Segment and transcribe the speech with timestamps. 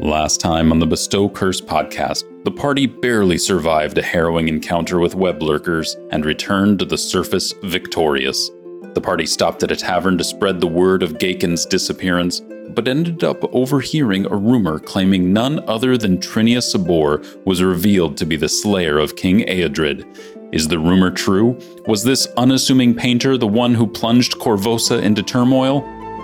[0.00, 5.16] Last time on the Bestow Curse podcast, the party barely survived a harrowing encounter with
[5.16, 8.48] web lurkers and returned to the surface victorious.
[8.94, 13.24] The party stopped at a tavern to spread the word of Gaekin's disappearance, but ended
[13.24, 18.48] up overhearing a rumor claiming none other than Trinia Sabor was revealed to be the
[18.48, 20.06] slayer of King Eodred.
[20.54, 21.58] Is the rumor true?
[21.88, 25.80] Was this unassuming painter the one who plunged Korvosa into turmoil?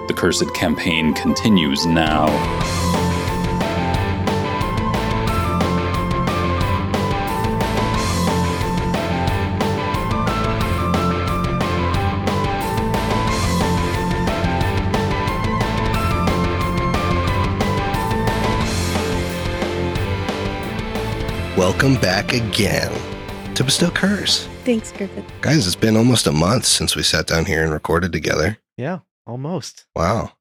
[0.07, 2.94] The cursed campaign continues now.
[21.65, 22.93] Welcome back again
[23.55, 24.47] to Bestow Curse.
[24.67, 25.25] Thanks, Griffin.
[25.41, 28.59] Guys, it's been almost a month since we sat down here and recorded together.
[28.77, 29.87] Yeah, almost.
[29.97, 30.33] Wow.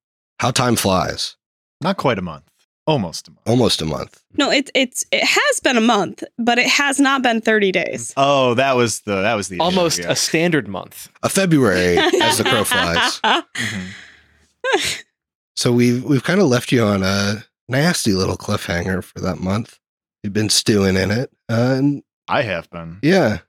[0.41, 1.37] How time flies.
[1.79, 2.43] Not quite a month.
[2.85, 3.47] Almost a month.
[3.47, 4.21] Almost a month.
[4.37, 8.13] No, it's it's it has been a month, but it has not been 30 days.
[8.17, 10.11] Oh, that was the that was the issue, Almost yeah.
[10.11, 11.07] a standard month.
[11.23, 13.21] A February as the crow flies.
[13.55, 15.03] Mhm.
[15.55, 19.79] So we've we've kind of left you on a nasty little cliffhanger for that month.
[20.23, 21.29] You've been stewing in it.
[21.49, 22.99] Uh, and I have been.
[23.01, 23.39] yeah.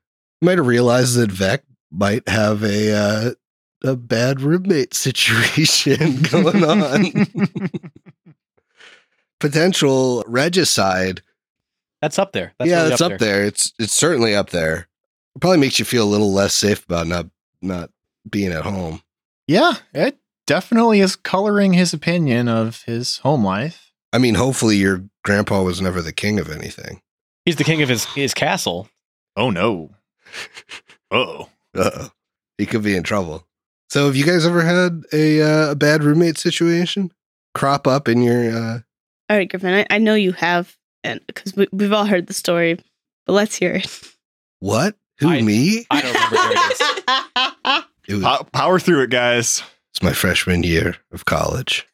[0.41, 3.31] You might have realized that Vec might have a uh,
[3.85, 7.29] a bad roommate situation going on.
[9.41, 11.23] Potential regicide
[12.01, 12.55] That's up there.
[12.59, 13.45] That's yeah, really it's up there.
[13.45, 14.89] It's it's certainly up there.
[15.35, 17.27] It probably makes you feel a little less safe about not
[17.61, 17.91] not
[18.29, 19.03] being at home.
[19.47, 23.93] yeah, it definitely is coloring his opinion of his home life.
[24.13, 27.01] I mean, hopefully your grandpa was never the king of anything.
[27.45, 28.89] He's the king of his, his castle.
[29.37, 29.91] Oh no.
[31.11, 31.49] Oh.
[31.77, 32.11] Uh-oh.
[32.59, 33.47] He could be in trouble.
[33.89, 37.13] So, have you guys ever had a uh, a bad roommate situation
[37.55, 38.51] crop up in your?
[38.51, 38.79] Uh,
[39.31, 42.35] All right, Griffin, I, I know you have, and because we, we've all heard the
[42.35, 42.79] story,
[43.27, 44.03] but let's hear it.
[44.61, 44.97] what?
[45.19, 45.87] Who I- me?
[45.91, 47.87] I don't remember.
[48.07, 49.63] It was, Pow- power through it, guys.
[49.93, 51.87] it's my freshman year of college.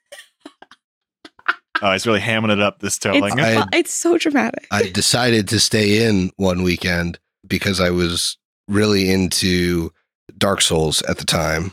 [1.83, 3.25] Oh, he's really hamming it up this telling.
[3.25, 4.67] it's, I- it's so dramatic.
[4.71, 8.37] I decided to stay in one weekend because I was
[8.69, 9.91] really into
[10.39, 11.73] Dark Souls at the time,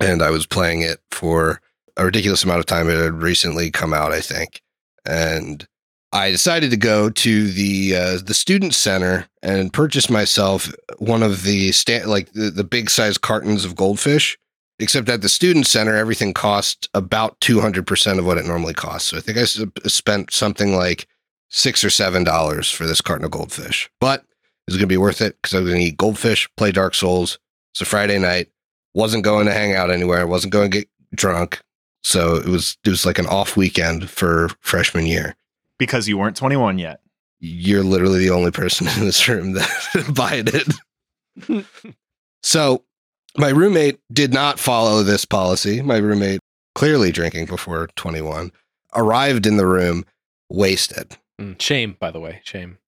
[0.00, 1.60] and I was playing it for
[1.96, 2.88] a ridiculous amount of time.
[2.88, 4.62] It had recently come out, I think,
[5.04, 5.66] and
[6.12, 11.42] I decided to go to the uh, the student center and purchase myself one of
[11.44, 14.38] the sta- like the, the big size cartons of goldfish.
[14.80, 18.74] Except at the student center, everything cost about two hundred percent of what it normally
[18.74, 19.08] costs.
[19.10, 21.06] So I think I uh, spent something like
[21.48, 23.90] six or seven dollars for this carton of goldfish.
[24.00, 26.94] But it was gonna be worth it because I was gonna eat goldfish, play Dark
[26.94, 27.38] Souls.
[27.72, 28.48] It's a Friday night.
[28.94, 30.26] Wasn't going to hang out anywhere.
[30.26, 31.60] wasn't going to get drunk.
[32.02, 35.36] So it was it was like an off weekend for freshman year.
[35.78, 37.00] because you weren't 21 yet.
[37.38, 41.66] You're literally the only person in this room that buying it.
[42.42, 42.84] so
[43.36, 45.82] my roommate did not follow this policy.
[45.82, 46.40] My roommate,
[46.74, 48.50] clearly drinking before 21,
[48.94, 50.04] arrived in the room
[50.48, 51.16] wasted.
[51.40, 52.40] Mm, Shame, by the way.
[52.44, 52.78] Shame.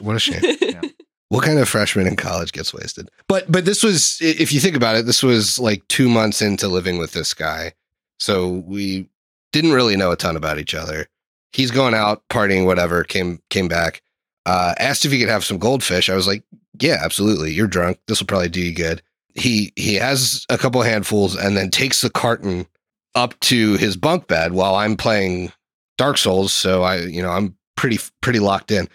[0.00, 0.42] What a shame.
[1.28, 4.76] what kind of freshman in college gets wasted but but this was if you think
[4.76, 7.72] about it this was like two months into living with this guy
[8.18, 9.08] so we
[9.52, 11.06] didn't really know a ton about each other
[11.52, 14.02] he's going out partying whatever came came back
[14.46, 16.42] uh asked if he could have some goldfish i was like
[16.80, 19.02] yeah absolutely you're drunk this will probably do you good
[19.38, 22.66] he he has a couple handfuls and then takes the carton
[23.14, 25.52] up to his bunk bed while i'm playing
[25.98, 28.88] dark souls so i you know i'm pretty pretty locked in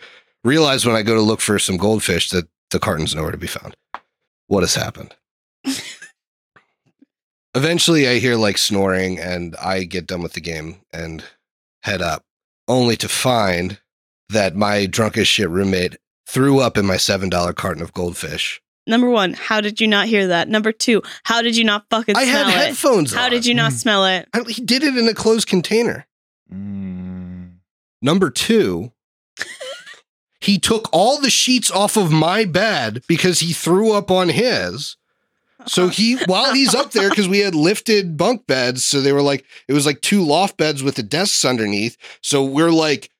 [0.43, 3.47] realize when I go to look for some goldfish that the carton's nowhere to be
[3.47, 3.75] found.
[4.47, 5.15] What has happened?
[7.53, 11.23] Eventually, I hear like snoring and I get done with the game and
[11.83, 12.23] head up,
[12.67, 13.79] only to find
[14.29, 18.61] that my drunk as shit roommate threw up in my $7 carton of goldfish.
[18.87, 20.49] Number one, how did you not hear that?
[20.49, 22.27] Number two, how did you not fucking smell it?
[22.27, 22.65] I smell had it?
[22.67, 23.31] headphones How on.
[23.31, 23.75] did you not Mm.
[23.75, 24.27] smell it?
[24.33, 26.07] I- he did it in a closed container.
[26.51, 27.57] Mm.
[28.01, 28.91] Number two,
[30.41, 34.97] he took all the sheets off of my bed because he threw up on his.
[35.67, 39.21] So he, while he's up there, because we had lifted bunk beds, so they were
[39.21, 41.97] like, it was like two loft beds with the desks underneath.
[42.19, 43.10] So we're like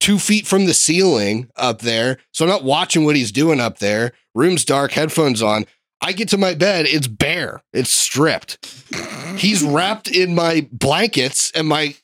[0.00, 2.18] two feet from the ceiling up there.
[2.32, 4.12] So I'm not watching what he's doing up there.
[4.34, 5.66] Room's dark, headphones on.
[6.02, 8.66] I get to my bed, it's bare, it's stripped.
[9.36, 11.94] He's wrapped in my blankets and my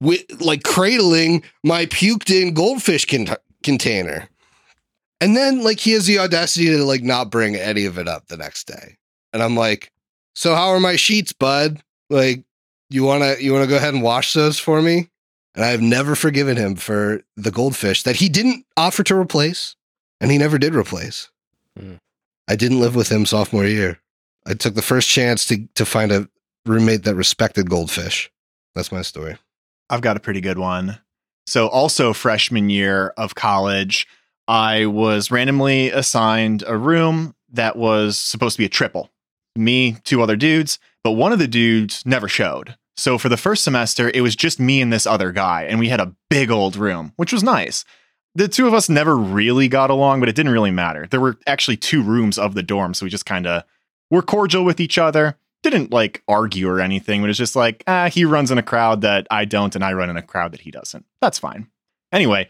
[0.00, 4.28] with like cradling my puked in goldfish con- container.
[5.20, 8.26] And then like he has the audacity to like not bring any of it up
[8.28, 8.96] the next day.
[9.32, 9.92] And I'm like,
[10.34, 11.82] "So how are my sheets, bud?
[12.10, 12.44] Like
[12.90, 15.08] you want to you want to go ahead and wash those for me?"
[15.54, 19.76] And I've never forgiven him for the goldfish that he didn't offer to replace
[20.20, 21.30] and he never did replace.
[21.78, 21.94] Hmm.
[22.48, 24.00] I didn't live with him sophomore year.
[24.46, 26.28] I took the first chance to to find a
[26.66, 28.30] roommate that respected goldfish.
[28.74, 29.36] That's my story.
[29.88, 30.98] I've got a pretty good one.
[31.46, 34.06] So, also freshman year of college,
[34.48, 39.10] I was randomly assigned a room that was supposed to be a triple.
[39.56, 42.76] Me, two other dudes, but one of the dudes never showed.
[42.96, 45.88] So, for the first semester, it was just me and this other guy, and we
[45.88, 47.84] had a big old room, which was nice.
[48.36, 51.06] The two of us never really got along, but it didn't really matter.
[51.08, 53.64] There were actually two rooms of the dorm, so we just kind of
[54.10, 58.08] were cordial with each other didn't like argue or anything, but it's just like, ah,
[58.08, 60.60] he runs in a crowd that I don't, and I run in a crowd that
[60.60, 61.04] he doesn't.
[61.20, 61.66] That's fine.
[62.12, 62.48] Anyway,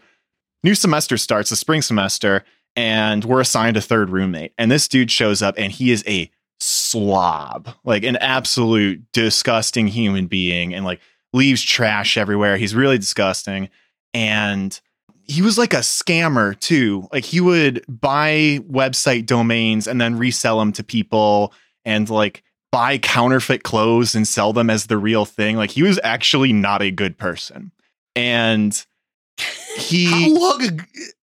[0.63, 2.43] new semester starts, the spring semester,
[2.75, 4.53] and we're assigned a third roommate.
[4.57, 10.27] And this dude shows up, and he is a slob, like an absolute disgusting human
[10.27, 11.01] being, and like
[11.33, 12.57] leaves trash everywhere.
[12.57, 13.69] He's really disgusting.
[14.13, 14.79] And
[15.23, 17.07] he was like a scammer too.
[17.11, 21.53] Like he would buy website domains and then resell them to people
[21.83, 25.57] and like buy counterfeit clothes and sell them as the real thing.
[25.57, 27.71] Like he was actually not a good person.
[28.15, 28.85] And
[29.39, 30.87] How he long ag-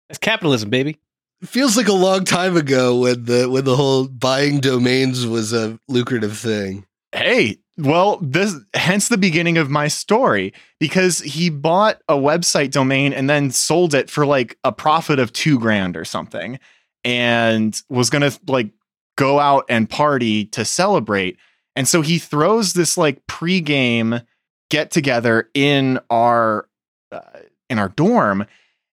[0.10, 0.98] That's capitalism, baby.
[1.44, 5.80] Feels like a long time ago when the when the whole buying domains was a
[5.88, 6.86] lucrative thing.
[7.14, 13.12] hey, well, this hence the beginning of my story because he bought a website domain
[13.14, 16.60] and then sold it for like a profit of 2 grand or something
[17.04, 18.70] and was going to like
[19.18, 21.38] go out and party to celebrate.
[21.76, 24.26] And so he throws this like pregame
[24.70, 26.68] get together in our
[27.12, 27.22] uh,
[27.70, 28.46] in our dorm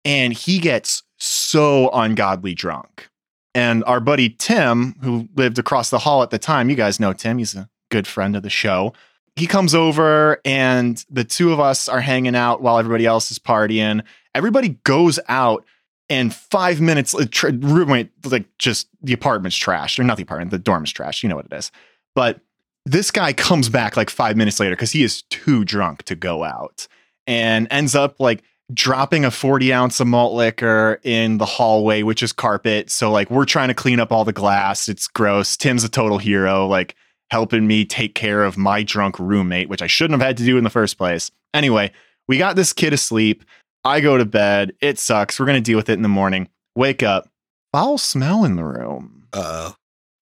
[0.07, 3.09] and he gets so ungodly drunk.
[3.53, 7.11] And our buddy Tim, who lived across the hall at the time, you guys know
[7.11, 8.93] Tim, he's a good friend of the show.
[9.35, 13.37] He comes over and the two of us are hanging out while everybody else is
[13.37, 14.01] partying.
[14.33, 15.65] Everybody goes out
[16.09, 17.25] and five minutes, uh,
[17.59, 21.21] roommate, like just the apartment's trashed, or not the apartment, the dorm's trashed.
[21.21, 21.69] You know what it is.
[22.15, 22.39] But
[22.85, 26.45] this guy comes back like five minutes later because he is too drunk to go
[26.45, 26.87] out
[27.25, 32.21] and ends up like dropping a 40 ounce of malt liquor in the hallway, which
[32.21, 32.89] is carpet.
[32.89, 34.87] So, like, we're trying to clean up all the glass.
[34.89, 35.55] It's gross.
[35.55, 36.95] Tim's a total hero, like,
[37.29, 40.57] helping me take care of my drunk roommate, which I shouldn't have had to do
[40.57, 41.31] in the first place.
[41.53, 41.91] Anyway,
[42.27, 43.43] we got this kid asleep.
[43.83, 44.73] I go to bed.
[44.81, 45.39] It sucks.
[45.39, 46.49] We're going to deal with it in the morning.
[46.75, 47.29] Wake up.
[47.71, 49.27] Foul smell in the room.
[49.33, 49.71] Uh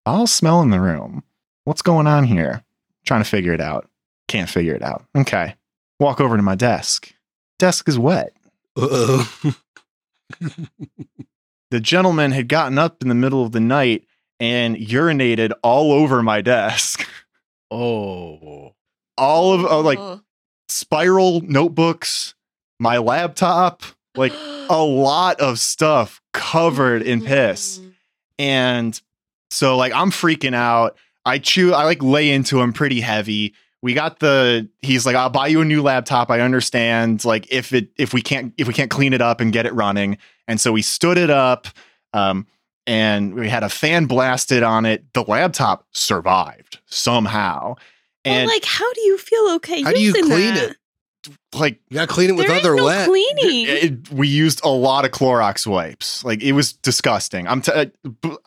[0.06, 1.24] Foul smell in the room.
[1.64, 2.64] What's going on here?
[3.06, 3.90] Trying to figure it out.
[4.28, 5.04] Can't figure it out.
[5.18, 5.56] Okay.
[6.00, 7.12] Walk over to my desk.
[7.58, 8.35] Desk is wet.
[8.76, 9.32] Oh.
[11.72, 14.06] The gentleman had gotten up in the middle of the night
[14.40, 17.08] and urinated all over my desk.
[17.72, 18.76] Oh.
[19.18, 20.22] All of uh, like Oh.
[20.70, 22.36] spiral notebooks,
[22.80, 23.82] my laptop,
[24.16, 24.32] like
[24.70, 27.80] a lot of stuff covered in piss.
[27.80, 27.94] Mm.
[28.38, 29.02] And
[29.50, 30.98] so like I'm freaking out.
[31.26, 33.54] I chew I like lay into him pretty heavy.
[33.86, 36.32] We got the he's like, I'll buy you a new laptop.
[36.32, 39.54] I understand like if it if we can't if we can't clean it up and
[39.54, 40.18] get it running.
[40.48, 41.68] And so we stood it up.
[42.12, 42.48] Um
[42.88, 45.14] and we had a fan blasted on it.
[45.14, 47.76] The laptop survived somehow.
[47.76, 47.78] Well,
[48.26, 50.72] And like, how do you feel okay How do you clean that?
[50.72, 50.78] it?
[51.54, 53.08] like You gotta clean it with There is other no wet.
[53.08, 53.66] cleaning.
[53.68, 56.26] it, we used a lot of Clorox wipes.
[56.26, 57.48] Like it was disgusting.
[57.48, 57.86] I'm, t- uh,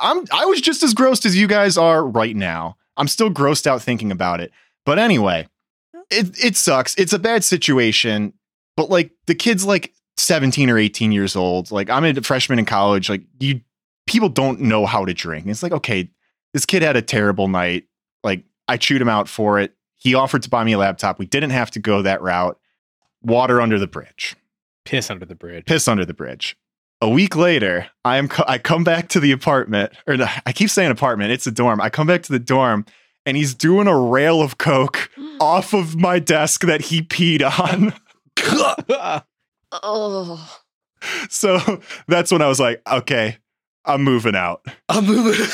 [0.00, 2.76] I'm, I was just as grossed as you guys are right now.
[2.96, 4.50] I'm still grossed out thinking about it.
[4.88, 5.46] But anyway,
[5.94, 6.02] oh.
[6.10, 6.94] it it sucks.
[6.94, 8.32] It's a bad situation.
[8.74, 11.70] But like the kid's like 17 or 18 years old.
[11.70, 13.10] Like I'm a freshman in college.
[13.10, 13.60] Like you,
[14.06, 15.46] people don't know how to drink.
[15.46, 16.08] It's like okay,
[16.54, 17.84] this kid had a terrible night.
[18.24, 19.74] Like I chewed him out for it.
[19.96, 21.18] He offered to buy me a laptop.
[21.18, 22.58] We didn't have to go that route.
[23.20, 24.36] Water under the bridge
[24.86, 25.66] Piss under the bridge.
[25.66, 26.56] piss under the bridge.
[27.02, 30.52] A week later, I am co- I come back to the apartment, or the, I
[30.52, 31.30] keep saying apartment.
[31.30, 31.78] It's a dorm.
[31.78, 32.86] I come back to the dorm,
[33.28, 37.92] and he's doing a rail of coke off of my desk that he peed on.
[39.70, 40.58] Oh.
[41.28, 41.58] so
[42.06, 43.36] that's when I was like, okay,
[43.84, 44.64] I'm moving out.
[44.88, 45.46] I'm moving.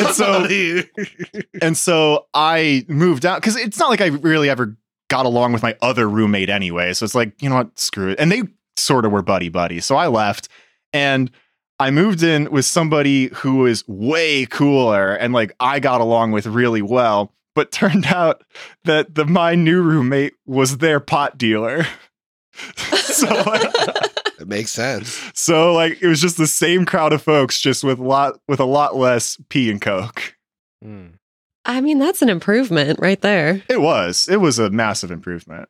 [0.00, 0.50] And so- out.
[1.62, 4.76] And so I moved out because it's not like I really ever
[5.08, 6.92] got along with my other roommate anyway.
[6.94, 8.18] So it's like, you know what, screw it.
[8.18, 8.42] And they
[8.76, 9.78] sort of were buddy buddy.
[9.78, 10.48] So I left
[10.92, 11.30] and
[11.80, 16.46] I moved in with somebody who was way cooler and like I got along with
[16.46, 17.32] really well.
[17.54, 18.44] But turned out
[18.84, 21.86] that the my new roommate was their pot dealer.
[22.76, 23.70] so like,
[24.38, 25.20] It makes sense.
[25.34, 28.60] so like it was just the same crowd of folks, just with a lot with
[28.60, 30.36] a lot less pee and coke.
[30.82, 31.08] Hmm.
[31.64, 33.62] I mean, that's an improvement right there.
[33.68, 34.28] It was.
[34.28, 35.68] It was a massive improvement.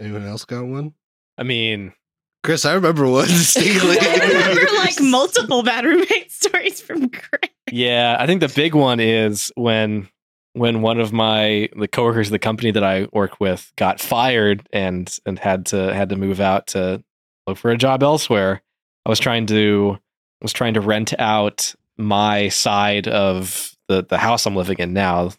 [0.00, 0.94] Anyone else got one?
[1.36, 1.92] I mean,
[2.42, 3.98] Chris, I remember one distinctly.
[4.00, 7.50] I remember like multiple bad roommate stories from Chris.
[7.70, 10.08] yeah, I think the big one is when
[10.54, 14.66] when one of my the coworkers of the company that I work with got fired
[14.72, 17.02] and and had to had to move out to
[17.46, 18.62] look for a job elsewhere.
[19.04, 19.98] I was trying to
[20.42, 25.32] was trying to rent out my side of the the house I'm living in now,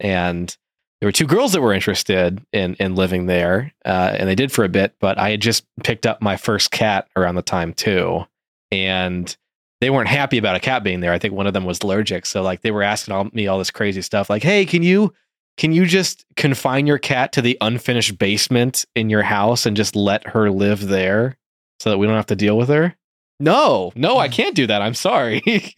[0.00, 0.56] and
[1.00, 4.50] there were two girls that were interested in in living there, uh, and they did
[4.50, 4.94] for a bit.
[5.00, 8.26] But I had just picked up my first cat around the time too,
[8.70, 9.36] and
[9.80, 11.12] they weren't happy about a cat being there.
[11.12, 13.58] I think one of them was allergic, so like they were asking all, me all
[13.58, 15.12] this crazy stuff, like, "Hey, can you
[15.58, 19.96] can you just confine your cat to the unfinished basement in your house and just
[19.96, 21.36] let her live there
[21.80, 22.96] so that we don't have to deal with her?"
[23.38, 24.80] No, no, I can't do that.
[24.80, 25.42] I'm sorry.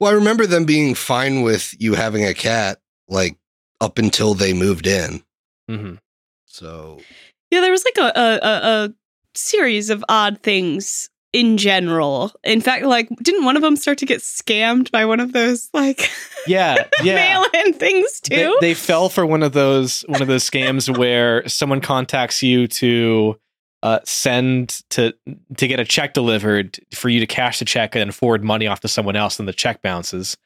[0.00, 3.38] well, I remember them being fine with you having a cat, like
[3.80, 5.22] up until they moved in.
[5.68, 5.94] hmm
[6.46, 6.98] So
[7.50, 8.94] Yeah, there was like a, a, a, a
[9.34, 12.32] series of odd things in general.
[12.42, 15.68] In fact, like, didn't one of them start to get scammed by one of those
[15.74, 16.10] like
[16.46, 17.14] Yeah, yeah.
[17.14, 18.56] mail-in things They, too?
[18.60, 23.38] they fell for one of those one of those scams where someone contacts you to
[23.82, 25.12] uh, send to
[25.56, 28.66] to get a check delivered for you to cash the check and then forward money
[28.66, 30.36] off to someone else, and the check bounces.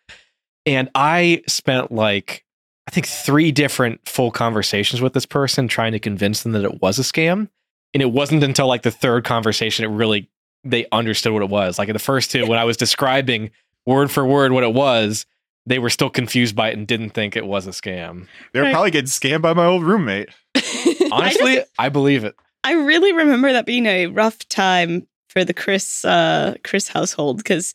[0.66, 2.44] And I spent like
[2.92, 6.82] I think three different full conversations with this person trying to convince them that it
[6.82, 7.48] was a scam.
[7.94, 10.28] And it wasn't until like the third conversation it really
[10.62, 11.78] they understood what it was.
[11.78, 13.50] Like in the first two, when I was describing
[13.86, 15.24] word for word what it was,
[15.64, 18.26] they were still confused by it and didn't think it was a scam.
[18.52, 18.72] They were Right.
[18.72, 20.28] probably getting scammed by my old roommate.
[21.10, 22.36] Honestly, I, believe it.
[22.62, 27.74] I really remember that being a rough time for the Chris uh Chris household because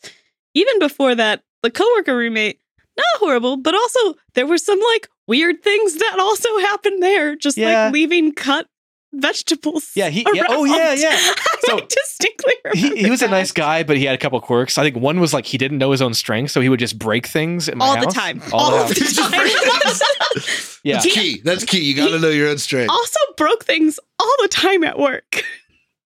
[0.54, 2.60] even before that, the coworker roommate,
[2.98, 7.56] not horrible, but also there were some like weird things that also happened there, just
[7.56, 7.84] Yeah.
[7.84, 8.66] like leaving cut
[9.14, 9.90] vegetables.
[9.94, 10.98] Yeah, he- yeah, oh, yeah, around.
[11.00, 11.08] yeah.
[11.12, 14.38] I So, distinctly remember He, he was a nice guy, but he had a couple
[14.40, 14.76] quirks.
[14.78, 16.98] I think one was like he didn't know his own strength, so he would just
[16.98, 18.42] break things at my all the time.
[18.52, 19.14] All, All, the the house.
[19.14, 20.78] Just time.
[20.84, 20.94] Yeah.
[21.00, 21.40] that's key.
[21.44, 21.80] That's key.
[21.80, 22.90] You got to know your own strength.
[22.90, 25.42] also broke things all the time at work.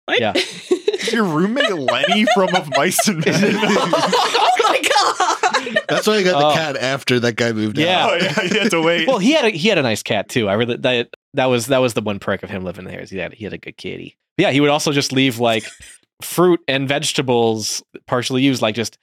[0.08, 0.32] Like, Yeah.
[1.12, 3.54] Your roommate Lenny from Of Mice and Men.
[3.56, 5.51] oh my god!
[5.88, 6.48] That's why I got Oh.
[6.50, 8.04] the cat after that guy moved Yeah.
[8.06, 8.12] out.
[8.12, 9.06] oh yeah, you had to wait.
[9.08, 10.48] Well, he had a he had a nice cat too.
[10.48, 13.10] I really that that was that was the one perk of him living there is
[13.10, 14.16] he had he had a good kitty.
[14.36, 15.64] But yeah, he would also just leave like
[16.22, 18.98] fruit and vegetables partially used, like just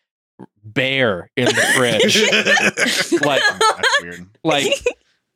[0.64, 3.22] bare in the fridge.
[3.22, 4.28] like oh, weird.
[4.44, 4.72] like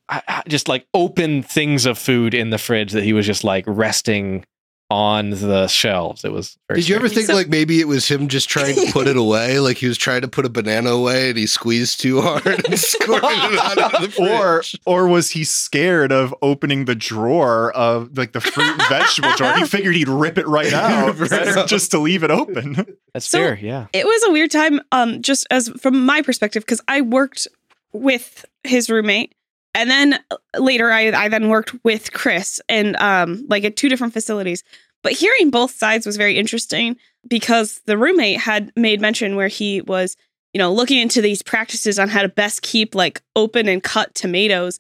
[0.10, 3.44] I, I- just like open things of food in the fridge that he was just
[3.44, 4.46] like resting
[4.90, 6.24] on the shelves.
[6.24, 7.28] It was very Did you ever strange.
[7.28, 9.60] think like maybe it was him just trying to put it away?
[9.60, 12.80] Like he was trying to put a banana away and he squeezed too hard and
[12.80, 14.80] squirted it out of the fridge.
[14.86, 19.32] Or or was he scared of opening the drawer of like the fruit and vegetable
[19.36, 19.54] drawer?
[19.58, 21.66] He figured he'd rip it right out Right.
[21.68, 22.86] just to leave it open.
[23.14, 23.58] that's So- fair?
[23.60, 23.88] Yeah.
[23.94, 27.48] it was a weird time um just as from my perspective because i worked
[27.94, 29.34] with his roommate
[29.74, 33.90] and then uh, later I, I then worked with chris and um like at two
[33.90, 34.64] different facilities.
[35.02, 36.96] But hearing both sides was very interesting
[37.28, 40.16] because the roommate had made mention where he was
[40.54, 44.14] you know looking into these practices on how to best keep like open and cut
[44.16, 44.80] tomatoes.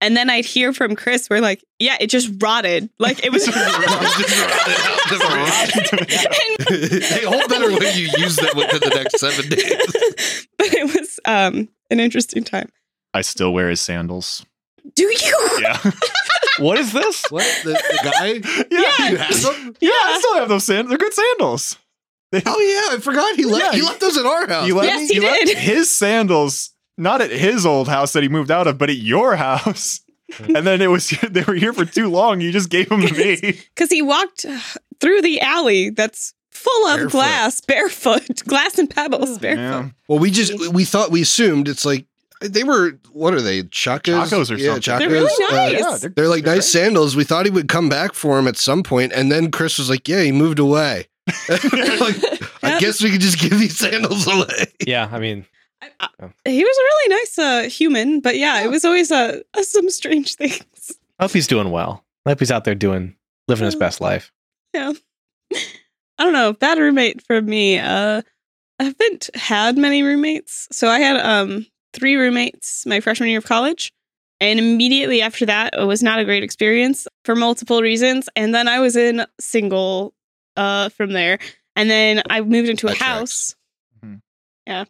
[0.00, 2.90] And then i'd hear from chris where like yeah it just rotted.
[2.98, 3.46] Like it was
[7.16, 10.46] they hold better when you use them within the next seven days.
[10.58, 12.70] but it was um an interesting time
[13.14, 14.44] I still wear his sandals.
[14.94, 15.90] do you Yeah.
[16.60, 17.24] What is this?
[17.30, 18.26] What the, the guy?
[18.70, 19.10] yeah.
[19.10, 19.76] You have them?
[19.80, 20.88] Yeah, I still have those sandals.
[20.90, 21.78] They're good sandals.
[22.30, 23.64] They- Oh yeah, I forgot he left.
[23.64, 23.72] Yeah.
[23.72, 24.66] he left those at our house.
[24.68, 25.58] You let Yes, me- he you let did.
[25.72, 29.34] his sandals, not at his old house that he moved out of, but at your
[29.34, 30.00] house.
[30.40, 32.40] and then it was they were here for too long.
[32.40, 33.36] You just gave them to me.
[33.74, 34.58] because he walked uh,
[35.00, 37.10] through the alley that's full of Barefoot.
[37.12, 39.60] glass, barefoot, glass and pebbles, barefoot.
[39.60, 39.88] Yeah.
[40.08, 42.06] Well, we just we thought we assumed it's like
[42.48, 42.98] they were.
[43.12, 43.62] What are they?
[43.64, 44.28] Chacos.
[44.28, 44.82] Chacos or yeah, something.
[44.82, 44.98] Chacos.
[44.98, 45.72] They're really Uh, nice.
[45.72, 47.16] yeah, they're, they're- like they're nice sandals.
[47.16, 49.88] We thought he would come back for him at some point, and then Chris was
[49.90, 51.06] like, "Yeah, he moved away."
[51.48, 52.16] like,
[52.62, 54.66] I guess we could just give these sandals away.
[54.86, 55.46] Yeah, I mean,
[56.44, 59.88] He was a really nice uh, human, but yeah, it was always uh, uh, some
[59.90, 60.62] strange things.
[61.18, 62.04] I hope he's doing well.
[62.26, 63.16] I hope he's out there doing
[63.48, 64.30] living his best life.
[64.74, 64.92] Yeah,
[65.52, 66.52] I don't know.
[66.52, 67.78] Bad roommate for me.
[67.78, 68.22] Uh,
[68.78, 73.44] I haven't had many roommates, so I had um three roommates my freshman year of
[73.46, 73.92] college.
[74.40, 78.28] And immediately after that, it was not a great experience for multiple reasons.
[78.36, 80.12] And then I was in single
[80.56, 81.38] uh, from there.
[81.76, 83.56] And then I moved into a house.
[84.04, 84.20] Mhm.
[84.66, 84.84] Yeah.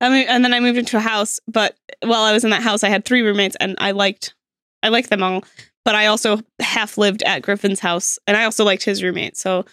[0.00, 1.40] I mean, and then I moved into a house.
[1.48, 4.34] But while I was in that house, I had three roommates, and I liked,
[4.82, 5.44] I liked them all.
[5.84, 9.36] But I also half lived at Griffin's house, and I also liked his roommate.
[9.36, 9.64] So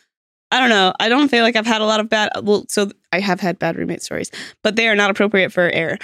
[0.51, 0.93] I don't know.
[0.99, 2.29] I don't feel like I've had a lot of bad.
[2.43, 4.31] Well, so I have had bad roommate stories,
[4.63, 5.97] but they are not appropriate for air.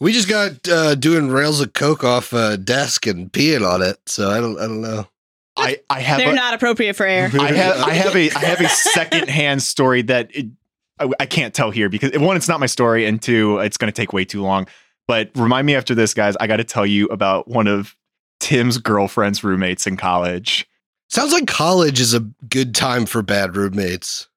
[0.00, 3.98] We just got uh, doing rails of coke off a desk and peeing on it,
[4.06, 5.06] so I don't I don't know.
[5.56, 7.30] I I have They're a, not appropriate for air.
[7.38, 10.46] I have I have a I have a secondhand story that it,
[10.98, 13.92] I, I can't tell here because one, it's not my story, and two, it's going
[13.92, 14.66] to take way too long.
[15.06, 16.36] But remind me after this, guys.
[16.40, 17.94] I got to tell you about one of
[18.38, 20.66] Tim's girlfriend's roommates in college.
[21.08, 24.28] Sounds like college is a good time for bad roommates.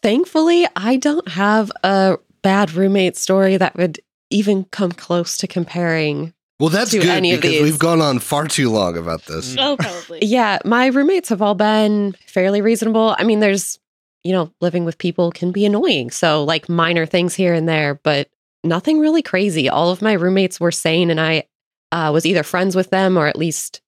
[0.00, 4.00] Thankfully, I don't have a bad roommate story that would
[4.32, 6.32] even come close to comparing.
[6.58, 9.56] Well, that's To good any of because we've gone on far too long about this.
[9.58, 10.20] Oh, probably.
[10.22, 13.16] Yeah, my roommates have all been fairly reasonable.
[13.18, 13.78] I mean, there's,
[14.22, 16.10] you know, living with people can be annoying.
[16.10, 18.28] So, like minor things here and there, but
[18.62, 19.68] nothing really crazy.
[19.68, 21.44] All of my roommates were sane, and I
[21.90, 23.80] uh, was either friends with them or at least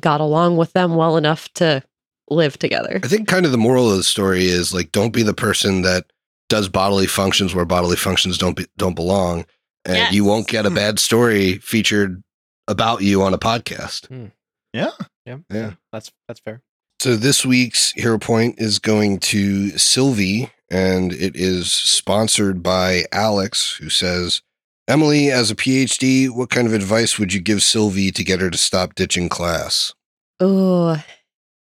[0.00, 1.82] got along with them well enough to
[2.30, 3.00] live together.
[3.02, 5.82] I think kind of the moral of the story is like don't be the person
[5.82, 6.06] that
[6.48, 9.44] does bodily functions where bodily functions don't be, don't belong,
[9.84, 10.12] and Yes.
[10.12, 10.76] you won't get a hmm.
[10.76, 12.22] bad story featured
[12.68, 14.06] about you on a podcast.
[14.06, 14.26] Hmm.
[14.72, 14.90] Yeah.
[15.26, 15.38] Yeah.
[15.50, 15.72] Yeah.
[15.92, 16.62] That's that's fair.
[17.00, 23.76] So this week's hero point is going to Sylvie, and it is sponsored by Alex,
[23.76, 24.40] who says,
[24.86, 28.50] "Emily, as a PhD, what kind of advice would you give Sylvie to get her
[28.50, 29.94] to stop ditching class?"
[30.38, 31.02] Oh,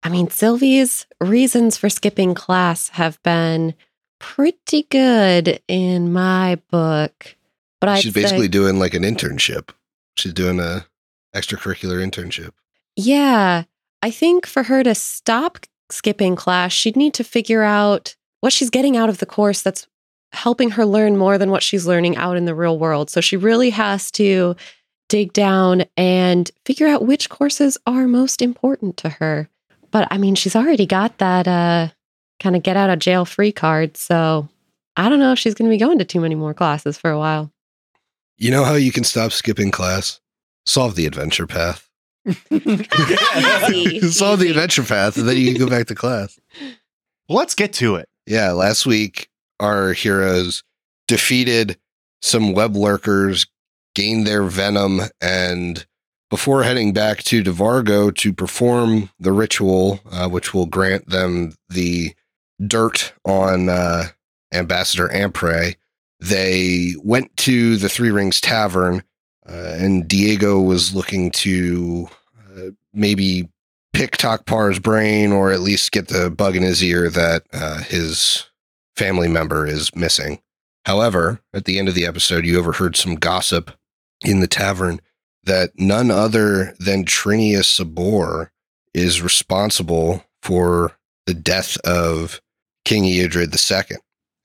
[0.04, 3.76] I mean, Sylvie's reasons for skipping class have been
[4.20, 7.37] pretty good in my book.
[7.80, 9.70] But I She's basically doing like an internship.
[10.16, 10.86] She's doing a
[11.36, 12.52] extracurricular internship.
[12.96, 13.64] Yeah.
[14.02, 18.70] I think for her to stop skipping class, she'd need to figure out what she's
[18.70, 19.88] getting out of the course that's
[20.34, 23.10] helping her learn more than what she's learning out in the real world.
[23.10, 24.56] So she really has to
[25.10, 29.50] dig down and figure out which courses are most important to her.
[29.92, 31.90] But I mean, she's already got that uh
[32.40, 34.48] kind of get out of jail free card, so
[34.96, 37.10] I don't know if she's going to be going to too many more classes for
[37.10, 37.52] a while.
[38.38, 40.20] You know how you can stop skipping class?
[40.66, 41.90] Solve the adventure path.
[42.52, 46.40] Easy, Solve the adventure path, and then you can go back to class.
[47.30, 48.08] Let's get to it.
[48.26, 50.64] Yeah, last week our heroes
[51.08, 51.78] defeated
[52.22, 53.48] some web lurkers,
[53.96, 55.86] gained their venom, and
[56.30, 62.14] before heading back to Devargo to perform the ritual, uh, which will grant them the
[62.66, 64.08] dirt on uh,
[64.54, 65.76] Ambassador Amprei,
[66.20, 69.04] they went to the Three Rings Tavern,
[69.48, 73.50] uh, and Diego was looking to uh, maybe
[73.94, 78.46] pick Takpar's brain or at least get the bug in his ear that uh, his
[78.96, 80.40] family member is missing.
[80.86, 83.72] However, at the end of the episode, you overheard some gossip
[84.24, 85.00] in the tavern
[85.44, 88.52] that none other than Trinia Sabor
[88.94, 92.42] is responsible for the death of
[92.86, 93.98] King Eodred II.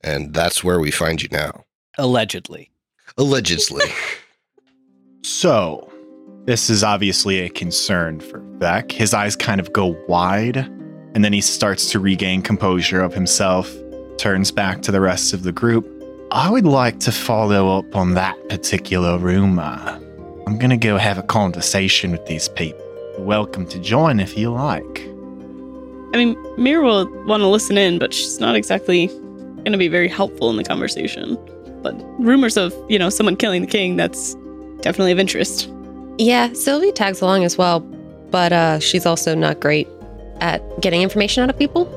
[0.03, 1.63] And that's where we find you now.
[1.97, 2.71] Allegedly.
[3.17, 3.85] Allegedly.
[5.25, 5.89] So,
[6.43, 8.91] this is obviously a concern for Beck.
[8.91, 13.73] His eyes kind of go wide, and then he starts to regain composure of himself,
[14.17, 15.89] turns back to the rest of the group.
[16.31, 19.97] I would like to follow up on that particular rumor.
[20.45, 22.83] I'm gonna go have a conversation with these people.
[23.13, 25.07] You're welcome to join if you like.
[26.13, 29.09] I mean, Mira will want to listen in, but she's not exactly
[29.63, 31.37] going to be very helpful in the conversation.
[31.81, 34.35] But rumors of, you know, someone killing the king, that's
[34.81, 35.69] definitely of interest.
[36.17, 39.87] Yeah, Sylvie tags along as well, but uh, she's also not great
[40.39, 41.87] at getting information out of people.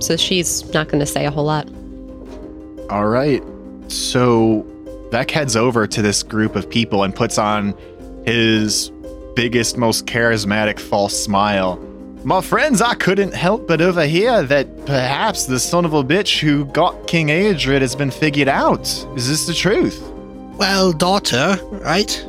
[0.00, 1.68] So she's not going to say a whole lot.
[2.90, 3.42] All right.
[3.88, 4.62] So
[5.10, 7.74] Beck heads over to this group of people and puts on
[8.24, 8.90] his
[9.34, 11.76] biggest, most charismatic false smile.
[12.24, 16.64] My friends, I couldn't help but overhear that perhaps the son of a bitch who
[16.66, 18.86] got King Eodred has been figured out.
[19.16, 20.02] Is this the truth?
[20.58, 22.26] well, daughter, right?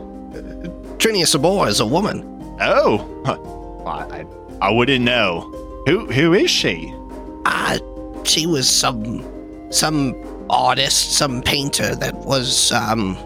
[1.00, 2.24] Trinia Sabor is a woman.
[2.62, 4.26] Oh, I,
[4.62, 5.42] I, wouldn't know.
[5.88, 6.94] Who who is she?
[7.46, 7.80] Uh,
[8.24, 9.26] she was some
[9.72, 10.16] some
[10.50, 13.18] artist, some painter that was um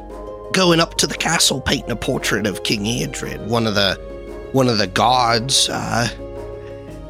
[0.54, 3.46] going up to the castle painting a portrait of King Eodred.
[3.48, 3.96] One of the
[4.54, 6.08] one of the guards uh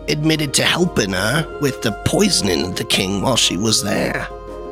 [0.07, 4.27] admitted to helping her with the poisoning of the king while she was there.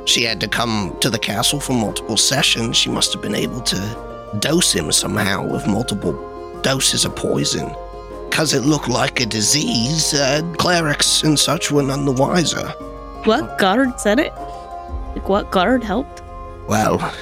[0.06, 2.76] She had to come to the castle for multiple sessions.
[2.76, 6.14] She must have been able to dose him somehow with multiple
[6.62, 7.74] doses of poison.
[8.30, 12.68] Because it looked like a disease, uh, clerics and such were none the wiser.
[13.26, 13.58] What?
[13.58, 14.34] Goddard said it?
[15.16, 15.52] Like, what?
[15.52, 16.22] Goddard helped?
[16.68, 17.14] Well,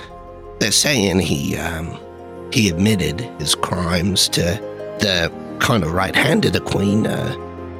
[0.59, 1.97] they're saying he um,
[2.51, 4.41] he admitted his crimes to
[4.99, 7.35] the kind of right hand of the queen, uh,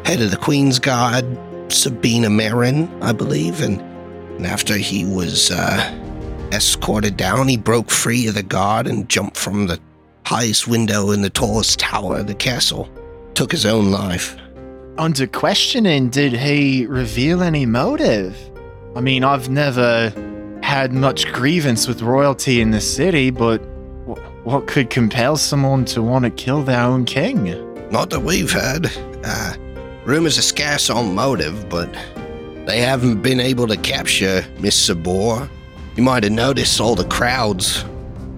[0.10, 1.24] head of the queen's guard,
[1.72, 3.80] Sabina Merrin, I believe, and,
[4.38, 9.38] and after he was uh, escorted down, he broke free of the guard and jumped
[9.38, 9.80] from the
[10.26, 12.90] highest window in the tallest tower of the castle.
[13.36, 14.36] Took his own life.
[14.98, 18.36] Under questioning, did he reveal any motive?
[18.96, 20.10] I mean, I've never
[20.64, 23.60] had much grievance with royalty in the city, but
[24.08, 27.44] wh- what could compel someone to want to kill their own king?
[27.92, 28.88] Not that we've heard.
[29.24, 29.54] Uh,
[30.10, 31.88] rumors are scarce on motive, but
[32.66, 35.48] they haven't been able to capture Miss Sabor.
[35.96, 37.86] You might have noticed all the crowds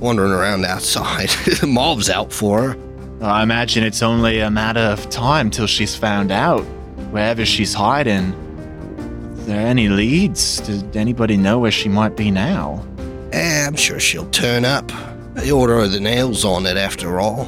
[0.01, 1.29] wandering around outside.
[1.61, 2.77] the mob's out for her.
[3.21, 6.63] I imagine it's only a matter of time till she's found out.
[7.11, 8.33] Wherever she's hiding.
[8.33, 10.59] Are there any leads?
[10.61, 12.85] Does anybody know where she might be now?
[13.31, 14.91] Eh, I'm sure she'll turn up.
[15.35, 17.47] The order of the nails on it, after all.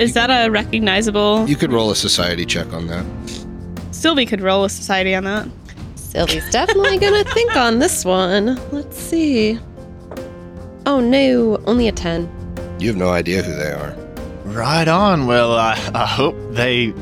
[0.00, 1.48] Is that a recognizable?
[1.48, 3.06] You could roll a society check on that.
[4.00, 5.46] Sylvie could roll a society on that.
[5.94, 8.58] Sylvie's definitely gonna think on this one.
[8.72, 9.58] Let's see.
[10.86, 12.26] Oh no, only a 10.
[12.78, 13.94] You have no idea who they are.
[14.46, 15.26] Right on.
[15.26, 16.94] Well, I, I hope they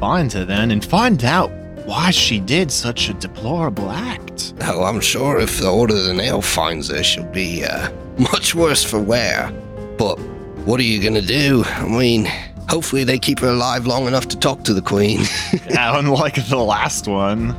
[0.00, 1.50] find her then and find out
[1.84, 4.54] why she did such a deplorable act.
[4.62, 8.54] Oh, I'm sure if the Order of the Nail finds her, she'll be uh, much
[8.54, 9.52] worse for wear.
[9.98, 10.18] But
[10.64, 11.64] what are you gonna do?
[11.66, 12.28] I mean,
[12.70, 15.20] hopefully they keep her alive long enough to talk to the Queen.
[15.68, 17.50] Yeah, Unlike the last one.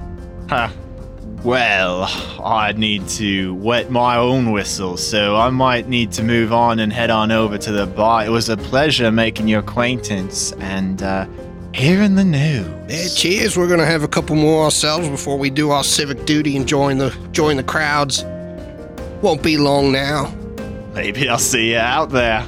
[0.50, 0.70] Huh.
[1.44, 2.04] Well,
[2.44, 6.94] I need to wet my own whistle, so I might need to move on and
[6.94, 8.26] head on over to the bar.
[8.26, 11.26] It was a pleasure making your acquaintance and uh,
[11.74, 12.68] hearing the news.
[12.88, 13.58] yeah, cheers.
[13.58, 16.98] We're gonna have a couple more ourselves before we do our civic duty and join
[17.00, 18.24] the join the crowds.
[19.24, 20.32] Won't be long now.
[20.94, 22.46] Maybe I'll see you out there.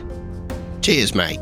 [0.82, 1.40] Cheers, mate.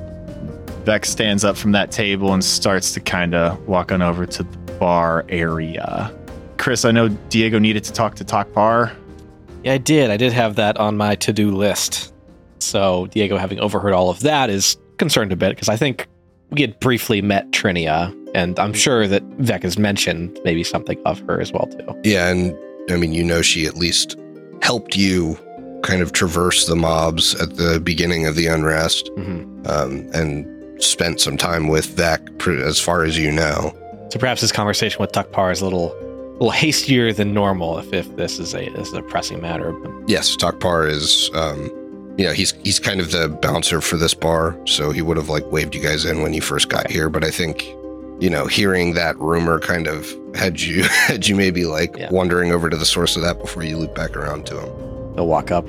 [0.92, 4.44] Vex stands up from that table and starts to kind of walk on over to
[4.44, 6.14] the bar area.
[6.58, 8.94] Chris, I know Diego needed to talk to Takpar.
[9.64, 10.10] Yeah, I did.
[10.10, 12.14] I did have that on my to do list.
[12.60, 16.10] So Diego, having overheard all of that, is concerned a bit because I think
[16.50, 21.22] we had briefly met Trinia, and I'm sure that Vec has mentioned maybe something of
[21.22, 22.02] her as well too.
[22.04, 22.54] Yeah, and
[22.92, 24.18] I mean, you know, she at least
[24.62, 25.40] helped you
[25.84, 31.20] kind of traverse the mobs at the beginning of the unrest, hmm um, and spent
[31.20, 33.76] some time with Vec, as far as you know.
[34.10, 35.96] So perhaps this conversation with Takpar is a little,
[36.34, 39.74] little hastier than normal if, if this is a this is a pressing matter.
[40.08, 41.70] Yes, Takpar is, um,
[42.18, 45.30] you know, he's he's kind of the bouncer for this bar, so he would have
[45.30, 47.10] like waved you guys in when you first got here.
[47.10, 47.64] But I think,
[48.20, 52.10] you know, hearing that rumor kind of had you had you maybe like Yeah.
[52.12, 55.16] wandering over to the source of that before you loop back around to him.
[55.16, 55.68] They'll walk up.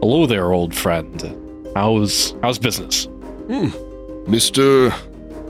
[0.00, 1.70] Hello there, old friend.
[1.74, 3.08] How's how's business?
[4.26, 4.90] Mister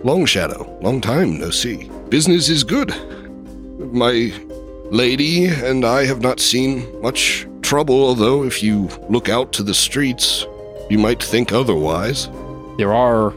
[0.02, 1.90] Longshadow, long time no see.
[2.08, 2.94] Business is good.
[3.92, 4.32] My
[4.90, 9.74] lady and I have not seen much trouble, although if you look out to the
[9.74, 10.44] streets,
[10.90, 12.28] you might think otherwise.
[12.76, 13.30] There are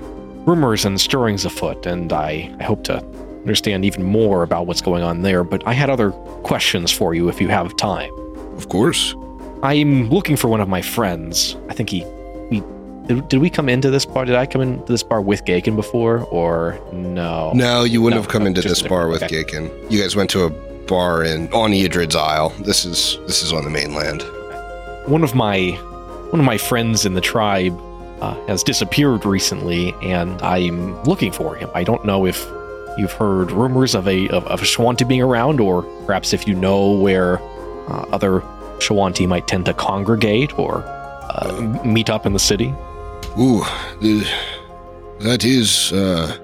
[0.46, 2.98] rumors and stirrings afoot, and I, I hope to
[3.40, 5.44] understand even more about what's going on there.
[5.44, 6.12] But I had other
[6.44, 8.12] questions for you if you have time.
[8.58, 9.16] Of course.
[9.64, 11.56] I'm looking for one of my friends.
[11.70, 12.06] I think he.
[13.08, 14.26] Did, did we come into this bar?
[14.26, 17.52] Did I come into this bar with Gaekin before, or no?
[17.54, 19.44] No, you wouldn't No, have come no, into this bar with okay.
[19.44, 19.92] Gaekin.
[19.92, 20.50] You guys went to a
[20.88, 22.50] bar in on Eadrid's Isle.
[22.60, 24.24] This is this is on the mainland.
[25.06, 25.72] one of my
[26.32, 27.78] one of my friends in the tribe
[28.22, 31.70] uh, has disappeared recently, and I'm looking for him.
[31.74, 32.46] I don't know if
[32.98, 36.56] you've heard rumors of a of, of a Shoanti being around, or perhaps if you
[36.56, 37.40] know where
[37.90, 38.42] uh, other
[38.80, 42.74] Shoanti might tend to congregate or uh, meet up in the city.
[43.40, 43.64] Ooh,
[45.20, 46.38] that is uh,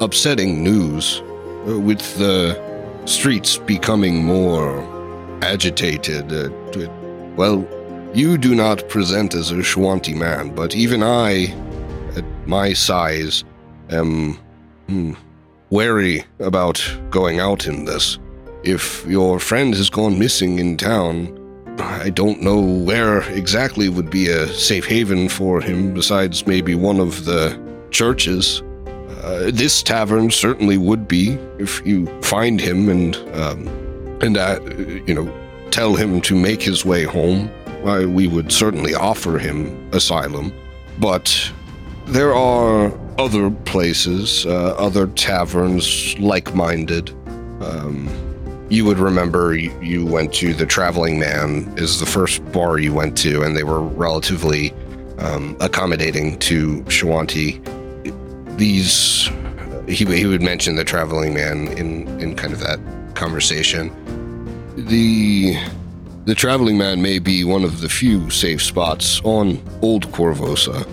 [0.00, 1.22] upsetting news.
[1.68, 2.56] Uh, with the
[3.04, 4.80] streets becoming more
[5.42, 6.32] agitated.
[6.32, 6.86] Uh, t-
[7.36, 7.66] well,
[8.14, 11.54] you do not present as a Shoanti man, but even I,
[12.16, 13.44] at my size,
[13.90, 14.38] am
[14.86, 15.12] hmm,
[15.70, 16.80] wary about
[17.10, 18.18] going out in this.
[18.62, 21.37] If your friend has gone missing in town,
[21.80, 27.00] I don't know where exactly would be a safe haven for him besides maybe one
[27.00, 27.58] of the
[27.90, 28.62] churches.
[29.22, 33.68] Uh, this tavern certainly would be if you find him and um,
[34.20, 34.60] and uh,
[35.06, 35.32] you know
[35.70, 37.50] tell him to make his way home.
[38.14, 40.52] We would certainly offer him asylum,
[40.98, 41.52] but
[42.06, 47.10] there are other places, uh, other taverns like-minded.
[47.60, 48.27] Um,
[48.70, 52.92] you would remember you, you went to the Traveling Man is the first bar you
[52.92, 54.74] went to, and they were relatively
[55.18, 57.64] um, accommodating to Shoanti.
[58.56, 59.30] These
[59.86, 62.78] he, he would mention the Traveling Man in in kind of that
[63.14, 63.90] conversation.
[64.76, 65.56] The
[66.24, 70.86] the traveling man may be one of the few safe spots on Old Korvosa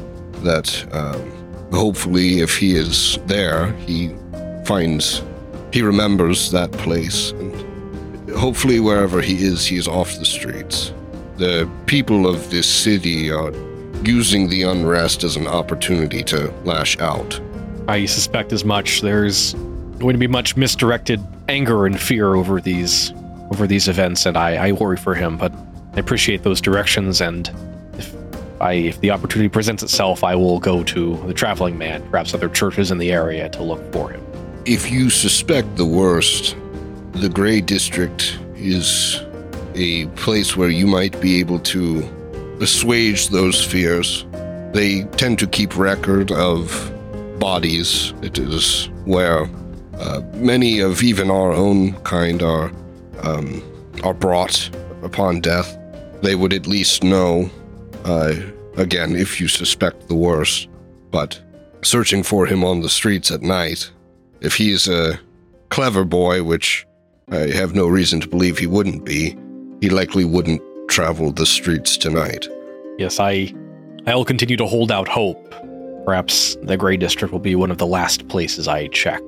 [0.44, 4.16] that um, hopefully if he is there, he
[4.66, 5.22] finds
[5.74, 7.34] he remembers that place
[8.36, 10.94] hopefully wherever he is, he is off the streets.
[11.38, 13.52] The people of this city are
[14.04, 17.40] using the unrest as an opportunity to lash out.
[17.88, 19.02] I suspect as much.
[19.02, 19.54] There's
[20.00, 23.14] going to be much misdirected anger and fear over these
[23.52, 25.38] over these events, and I, I worry for him.
[25.38, 25.54] But
[25.94, 27.50] I appreciate those directions, and
[27.98, 28.16] if
[28.62, 32.50] I if the opportunity presents itself, I will go to the traveling man, perhaps other
[32.50, 34.26] churches in the area, to look for him.
[34.66, 36.56] If you suspect the worst,
[37.16, 39.22] the Gray District is
[39.74, 42.04] a place where you might be able to
[42.60, 44.26] assuage those fears.
[44.74, 46.92] They tend to keep record of
[47.40, 48.14] bodies.
[48.22, 49.50] It is where
[49.98, 52.72] uh, many of even our own kind are
[53.22, 53.64] um,
[54.04, 54.70] are brought
[55.02, 55.78] upon death.
[56.22, 57.50] They would at least know.
[58.04, 58.34] Uh,
[58.76, 60.68] again, if you suspect the worst,
[61.12, 61.42] but
[61.82, 63.90] searching for him on the streets at night,
[64.42, 65.18] if he's a
[65.70, 66.86] clever boy, which
[67.32, 69.36] I have no reason to believe he wouldn't be,
[69.82, 72.48] he likely wouldn't travel the streets tonight.
[72.98, 73.54] Yes, I
[74.06, 75.54] I'll continue to hold out hope.
[76.06, 79.22] Perhaps the Gray District will be one of the last places I check.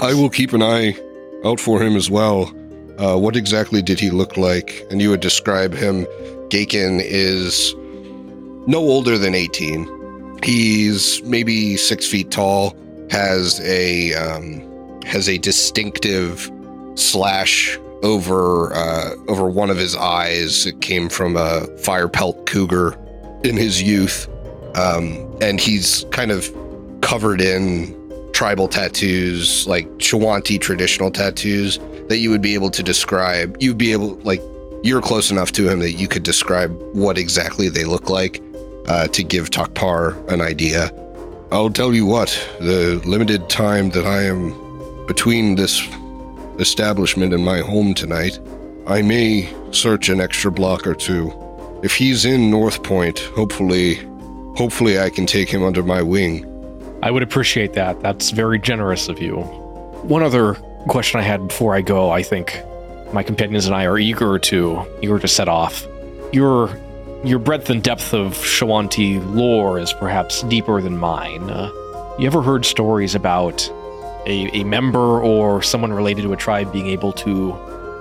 [0.00, 0.96] I will keep an eye
[1.44, 2.52] out for him as well.
[2.98, 4.84] Uh, what exactly did he look like?
[4.90, 6.06] And you would describe him.
[6.48, 7.76] Gaekin is
[8.66, 10.38] no older than 18.
[10.42, 12.76] He's maybe six feet tall,
[13.10, 16.50] has a um, has a distinctive
[16.98, 20.66] slash over uh, over one of his eyes.
[20.66, 22.96] It came from a fire pelt cougar
[23.44, 24.28] in his youth,
[24.76, 26.52] um, and he's kind of
[27.00, 27.94] covered in
[28.32, 33.56] tribal tattoos, like Shoanti traditional tattoos that you would be able to describe.
[33.60, 34.42] You'd be able like
[34.82, 38.40] you're close enough to him that you could describe what exactly they look like
[38.86, 40.92] uh, to give Takpar an idea.
[41.50, 42.28] I'll tell you what,
[42.60, 45.80] the limited time that I am between this
[46.58, 48.38] establishment in my home tonight,
[48.86, 51.32] I may search an extra block or two.
[51.82, 53.96] If he's in North Point, hopefully,
[54.56, 56.44] hopefully I can take him under my wing.
[57.02, 58.00] I would appreciate that.
[58.00, 59.36] That's very generous of you.
[60.02, 60.54] One other
[60.88, 62.60] question I had before I go, I think
[63.12, 65.86] my companions and I are eager to eager to set off.
[66.32, 66.76] Your
[67.24, 71.50] your breadth and depth of Shoanti lore is perhaps deeper than mine.
[71.50, 71.70] Uh,
[72.18, 73.70] you ever heard stories about
[74.28, 77.56] a, a member or someone related to a tribe being able to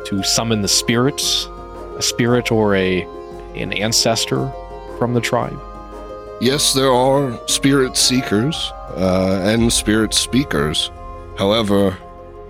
[0.05, 1.47] to summon the spirits,
[1.97, 3.01] a spirit or a
[3.55, 4.51] an ancestor
[4.97, 5.59] from the tribe?
[6.39, 8.55] Yes, there are spirit seekers
[8.95, 10.91] uh, and spirit speakers.
[11.37, 11.97] However,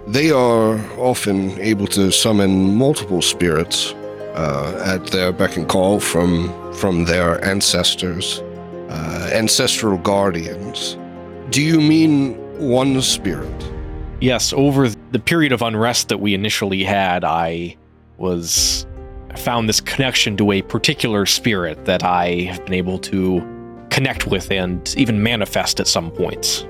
[0.06, 3.94] they are often able to summon multiple spirits
[4.36, 8.42] uh, at their beck and call from from their ancestors,
[8.90, 10.98] uh, ancestral guardians.
[11.50, 13.72] Do you mean one spirit?
[14.20, 17.78] Yes, over the period of unrest that we initially had, I
[18.18, 18.88] was
[19.30, 24.28] I found this connection to a particular spirit that I have been able to connect
[24.28, 26.64] with and even manifest at some points.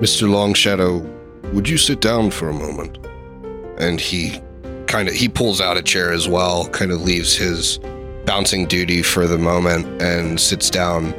[0.00, 0.28] Mr.
[0.28, 1.02] Longshadow,
[1.52, 2.98] would you sit down for a moment?
[3.78, 4.40] And he
[4.86, 7.78] kind of he pulls out a chair as well, kind of leaves his
[8.24, 11.12] bouncing duty for the moment and sits down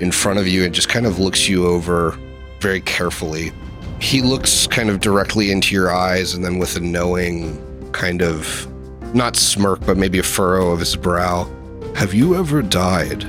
[0.00, 2.16] in front of you and just kind of looks you over
[2.62, 3.52] very carefully.
[4.00, 7.60] He looks kind of directly into your eyes and then with a knowing
[7.92, 8.66] kind of
[9.14, 11.50] not smirk but maybe a furrow of his brow.
[11.94, 13.24] Have you ever died?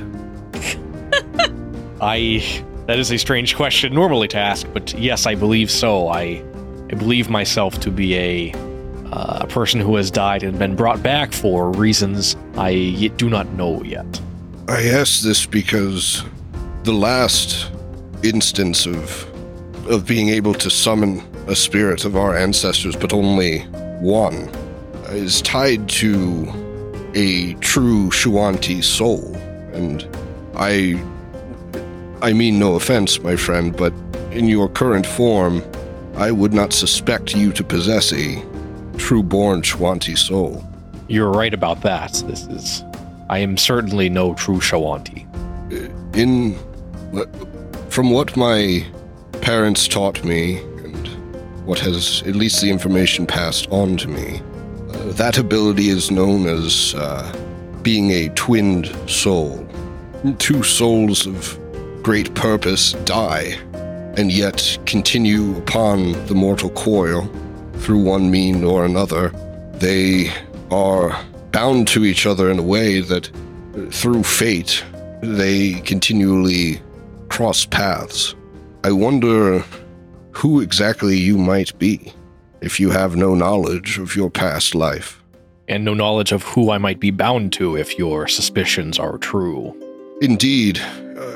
[2.00, 6.08] I that is a strange question normally to ask, but yes, I believe so.
[6.08, 6.42] I
[6.90, 8.52] I believe myself to be a
[9.12, 13.48] uh, a person who has died and been brought back for reasons I do not
[13.50, 14.20] know yet.
[14.68, 16.24] I ask this because
[16.84, 17.70] the last
[18.24, 19.30] instance of
[19.88, 23.60] of being able to summon a spirit of our ancestors, but only
[24.00, 24.48] one,
[25.10, 26.50] is tied to
[27.14, 29.34] a true Shoanti soul.
[29.72, 30.08] And
[30.56, 31.02] I
[32.22, 33.92] I mean no offense, my friend, but
[34.32, 35.62] in your current form,
[36.16, 38.42] I would not suspect you to possess a
[38.96, 40.64] true born Shoanti soul.
[41.08, 42.14] You're right about that.
[42.26, 42.82] This is
[43.28, 45.26] I am certainly no true Shoanti.
[46.16, 46.56] In
[47.94, 48.84] from what my
[49.40, 51.06] parents taught me and
[51.64, 54.42] what has at least the information passed on to me,
[54.88, 57.32] uh, that ability is known as uh,
[57.82, 59.64] being a twinned soul.
[60.40, 61.56] Two souls of
[62.02, 63.56] great purpose die,
[64.16, 67.30] and yet continue upon the mortal coil
[67.74, 69.28] through one mean or another
[69.74, 70.32] They
[70.72, 71.16] are
[71.52, 74.82] bound to each other in a way that, uh, through fate,
[75.20, 76.80] they continually
[77.34, 78.36] cross paths.
[78.84, 79.64] I wonder
[80.30, 82.12] who exactly you might be
[82.60, 85.20] if you have no knowledge of your past life.
[85.66, 89.74] And no knowledge of who I might be bound to if your suspicions are true.
[90.22, 90.78] Indeed,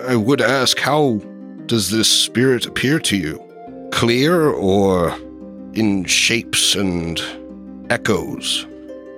[0.06, 1.20] I would ask how
[1.66, 3.42] does this spirit appear to you?
[3.90, 5.10] Clear or
[5.72, 7.20] in shapes and
[7.90, 8.68] echoes?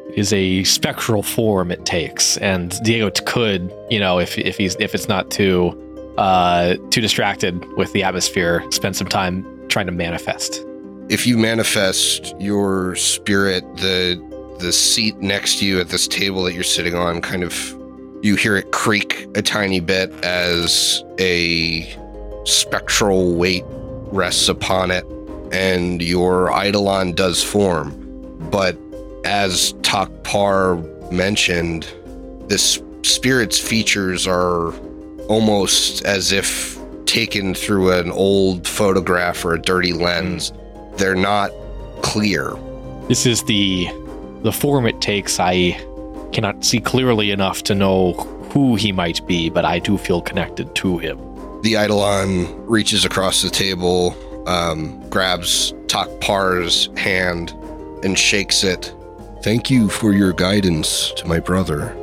[0.09, 4.77] It is a spectral form it takes, and Diego could, you know, if if he's
[4.81, 5.77] if it's not too
[6.19, 10.65] uh too distracted with the atmosphere, spend some time trying to manifest.
[11.09, 16.53] If you manifest your spirit, the the seat next to you at this table that
[16.53, 17.77] you're sitting on kind of
[18.23, 21.89] you hear it creak a tiny bit as a
[22.45, 23.65] spectral weight
[24.13, 25.05] rests upon it
[25.53, 27.91] and your eidolon does form
[28.51, 28.77] but
[29.25, 31.91] as takpar mentioned
[32.49, 34.73] this spirit's features are
[35.31, 40.53] almost as if taken through an old photograph or a dirty lens
[40.97, 41.51] they're not
[42.03, 42.55] clear
[43.09, 43.89] This is the
[44.43, 45.39] the form it takes.
[45.39, 45.73] I
[46.33, 48.13] cannot see clearly enough to know
[48.53, 51.19] who he might be, but I do feel connected to him.
[51.63, 54.17] The Eidolon reaches across the table,
[54.49, 57.51] um, grabs Takpar's hand,
[58.03, 58.95] and shakes it.
[59.43, 61.95] Thank you for your guidance to my brother.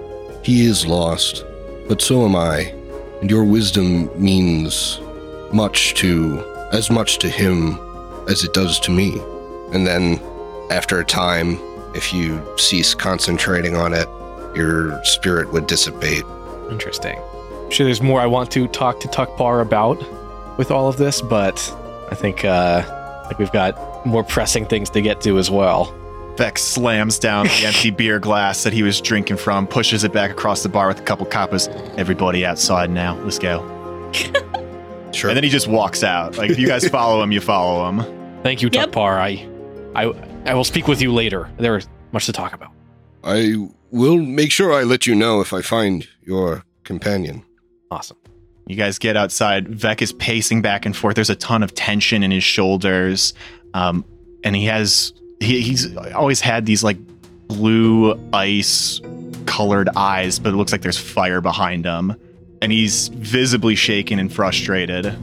[0.43, 1.43] He is lost,
[1.87, 2.73] but so am I,
[3.21, 4.99] and your wisdom means
[5.51, 7.79] much to, as much to him
[8.27, 9.19] as it does to me.
[9.73, 10.21] And then,
[10.69, 11.59] after a time,
[11.93, 14.07] if you cease concentrating on it,
[14.55, 16.23] your spirit would dissipate.
[16.69, 17.17] Interesting.
[17.51, 19.97] I'm sure there's more I want to talk to Takpar about
[20.57, 21.55] with all of this, but
[22.11, 22.81] I think uh
[23.27, 25.93] think we've got more pressing things to get to as well.
[26.37, 30.31] Vex slams down the empty beer glass that he was drinking from, pushes it back
[30.31, 31.67] across the bar with a couple coppers.
[31.97, 33.17] Everybody outside now.
[33.23, 33.63] Let's go.
[35.13, 35.29] Sure.
[35.31, 36.37] And then he just walks out.
[36.37, 38.43] Like if you guys follow him, you follow him.
[38.43, 38.91] Thank you, Yep.
[38.91, 39.17] Takpar.
[39.17, 39.47] I
[39.95, 40.03] I
[40.45, 41.49] I will speak with you later.
[41.57, 42.71] There is much to talk about.
[43.23, 43.55] I
[43.89, 47.43] will make sure I let you know if I find your companion.
[47.89, 48.17] Awesome.
[48.67, 49.69] You guys get outside.
[49.69, 51.15] Vec is pacing back and forth.
[51.15, 53.33] There's a ton of tension in his shoulders.
[53.73, 54.05] Um,
[54.43, 56.97] and he has he, he's always had these like
[57.47, 59.01] blue ice
[59.45, 62.15] colored eyes, but it looks like there's fire behind him.
[62.61, 65.15] And he's visibly shaken and frustrated.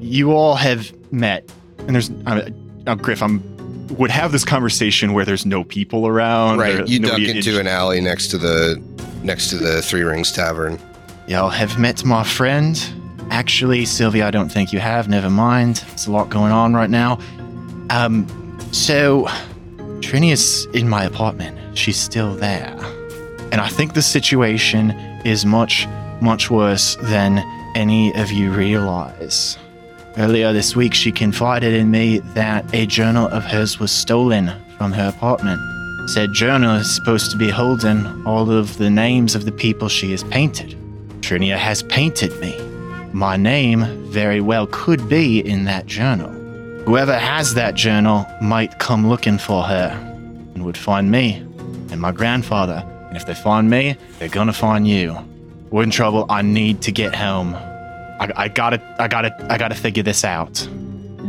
[0.00, 2.50] You all have met, and there's uh,
[2.86, 3.22] uh, Griff.
[3.22, 3.52] I'm
[3.98, 6.58] would have this conversation where there's no people around.
[6.58, 6.86] right.
[6.88, 8.82] You duck into an alley next to the
[9.22, 10.78] next to the Three Rings Tavern.
[11.26, 12.82] Y'all have met my friend.
[13.30, 15.08] Actually, Sylvia, I don't think you have.
[15.08, 15.76] Never mind.
[15.88, 17.18] There's a lot going on right now.
[17.90, 18.26] Um,
[18.72, 19.28] so
[20.02, 21.56] Trini is in my apartment.
[21.78, 22.76] She's still there.
[23.52, 24.90] And I think the situation
[25.24, 25.86] is much,
[26.20, 27.38] much worse than
[27.76, 29.56] any of you realize.
[30.18, 34.92] Earlier this week, she confided in me that a journal of hers was stolen from
[34.92, 35.60] her apartment.
[36.10, 40.10] Said journal is supposed to be holding all of the names of the people she
[40.10, 40.76] has painted.
[41.20, 42.58] Trinia has painted me.
[43.12, 46.41] My name very well could be in that journal.
[46.84, 49.90] Whoever has that journal might come looking for her
[50.54, 51.36] and would find me
[51.90, 52.84] and my grandfather.
[53.08, 55.16] And if they find me, they're gonna find you.
[55.70, 56.26] We're in trouble.
[56.28, 57.54] I need to get home.
[57.54, 60.68] I, I gotta, I gotta, I gotta figure this out.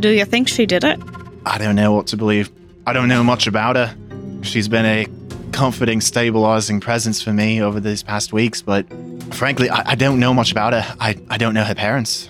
[0.00, 1.00] Do you think she did it?
[1.46, 2.50] I don't know what to believe.
[2.86, 3.96] I don't know much about her.
[4.42, 5.06] She's been a
[5.52, 8.86] comforting, stabilizing presence for me over these past weeks, but
[9.32, 10.96] frankly, I, I don't know much about her.
[11.00, 12.28] I, I don't know her parents.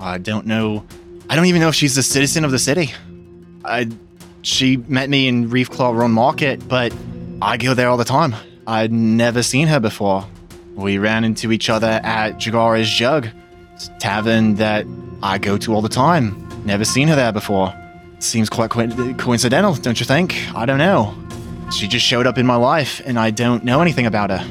[0.00, 0.84] I don't know.
[1.28, 2.92] I don't even know if she's a citizen of the city.
[3.64, 3.88] I,
[4.42, 6.94] she met me in Reef Claw Run Market, but
[7.40, 8.34] I go there all the time.
[8.66, 10.26] I'd never seen her before.
[10.74, 13.28] We ran into each other at Jagara's Jug,
[14.00, 14.86] tavern that
[15.22, 16.46] I go to all the time.
[16.64, 17.72] Never seen her there before.
[18.18, 20.34] Seems quite co- coincidental, don't you think?
[20.54, 21.14] I don't know.
[21.72, 24.46] She just showed up in my life, and I don't know anything about her.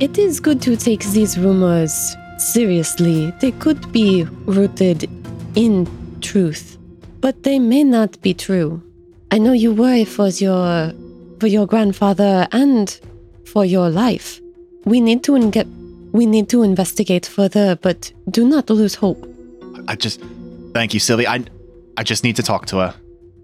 [0.00, 3.32] It is good to take these rumors seriously.
[3.40, 5.08] They could be rooted
[5.54, 5.86] in
[6.20, 6.78] truth,
[7.20, 8.82] but they may not be true.
[9.30, 10.92] I know you worry for your
[11.40, 12.98] for your grandfather and
[13.44, 14.40] for your life.
[14.84, 15.66] We need to get
[16.12, 19.24] we need to investigate further, but do not lose hope.
[19.86, 20.20] I just
[20.72, 21.26] thank you, Sylvie.
[21.26, 21.44] I
[21.96, 22.94] I just need to talk to her.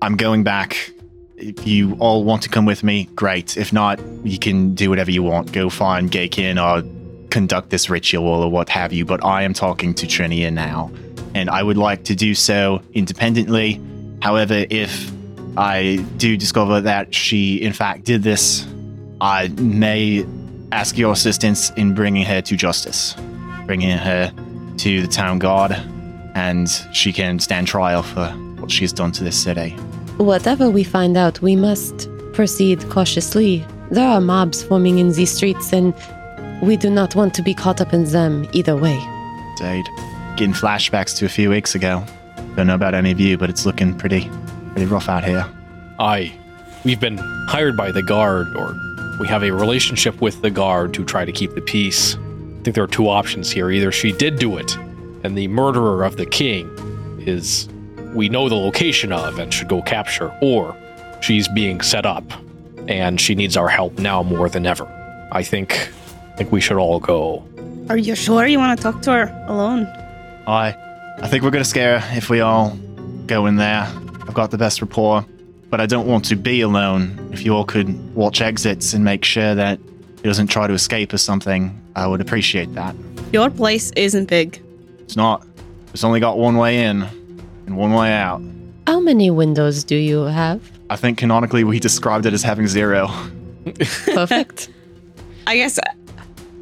[0.01, 0.91] I'm going back.
[1.37, 3.57] If you all want to come with me, great.
[3.57, 5.53] If not, you can do whatever you want.
[5.53, 6.89] Go find Gaekin or
[7.31, 9.05] conduct this ritual or what have you.
[9.05, 10.93] But I am talking to Trinia now,
[11.35, 13.81] and I would like to do so independently.
[14.23, 15.13] However, if
[15.57, 18.67] I do discover that she in fact did this,
[19.21, 20.25] I may
[20.73, 23.15] ask your assistance in bringing her to justice,
[23.67, 24.33] bringing her
[24.79, 25.73] to the town guard,
[26.35, 28.29] and she can stand trial for
[28.59, 29.71] what she's done to this city.
[30.17, 33.65] Whatever we find out, we must proceed cautiously.
[33.91, 35.95] There are mobs forming in these streets, and
[36.63, 38.99] we do not want to be caught up in them either way.
[39.61, 39.87] Indeed.
[40.37, 42.05] Getting flashbacks to a few weeks ago.
[42.57, 44.29] Don't know about any of you, but it's looking pretty,
[44.73, 45.47] pretty rough out here.
[45.99, 46.33] Aye.
[46.85, 47.19] we've been
[47.49, 48.75] hired by the guard, or
[49.21, 52.17] we have a relationship with the guard to try to keep the peace.
[52.17, 53.71] I think there are two options here.
[53.71, 54.77] Either she did do it,
[55.23, 56.69] and the murderer of the king
[57.21, 57.69] is
[58.13, 60.77] we know the location of and should go capture, or
[61.21, 62.25] she's being set up
[62.89, 64.87] and she needs our help now more than ever.
[65.33, 65.91] I think
[66.33, 67.45] I think we should all go.
[67.89, 69.87] Are you sure you want to talk to her alone?
[70.47, 70.75] I,
[71.23, 72.77] I think we're gonna scare her if we all
[73.27, 73.83] go in there.
[74.27, 75.25] I've got the best rapport,
[75.71, 77.31] but I don't want to be alone.
[77.33, 79.79] If you all could watch exits and make sure that
[80.17, 82.95] he doesn't try to escape or something, I would appreciate that.
[83.33, 84.63] Your place isn't big.
[85.01, 85.47] It's not.
[85.93, 87.03] It's only got one way in
[87.67, 88.43] and one way out.
[88.87, 90.61] How many windows do you have?
[90.91, 93.09] I think canonically we described it as having zero.
[94.13, 94.69] Perfect.
[95.47, 95.79] I guess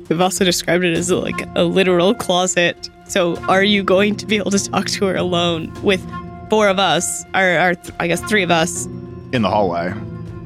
[0.08, 2.88] we've also described it as like a literal closet.
[3.12, 6.02] So, are you going to be able to talk to her alone with
[6.48, 8.86] four of us, or, or th- I guess three of us?
[9.34, 9.92] In the hallway.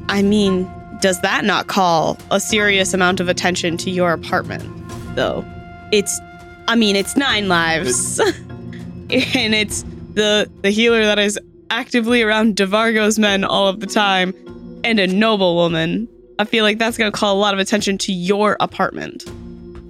[0.08, 0.68] I mean,
[1.00, 4.64] does that not call a serious amount of attention to your apartment,
[5.14, 5.44] though?
[5.92, 6.18] It's,
[6.66, 8.18] I mean, it's nine lives,
[9.10, 11.38] and it's the the healer that is
[11.70, 14.34] actively around Devargo's men all of the time,
[14.82, 16.08] and a noble woman.
[16.40, 19.24] I feel like that's gonna call a lot of attention to your apartment.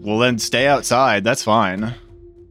[0.03, 1.25] Well, then stay outside.
[1.25, 1.95] That's fine.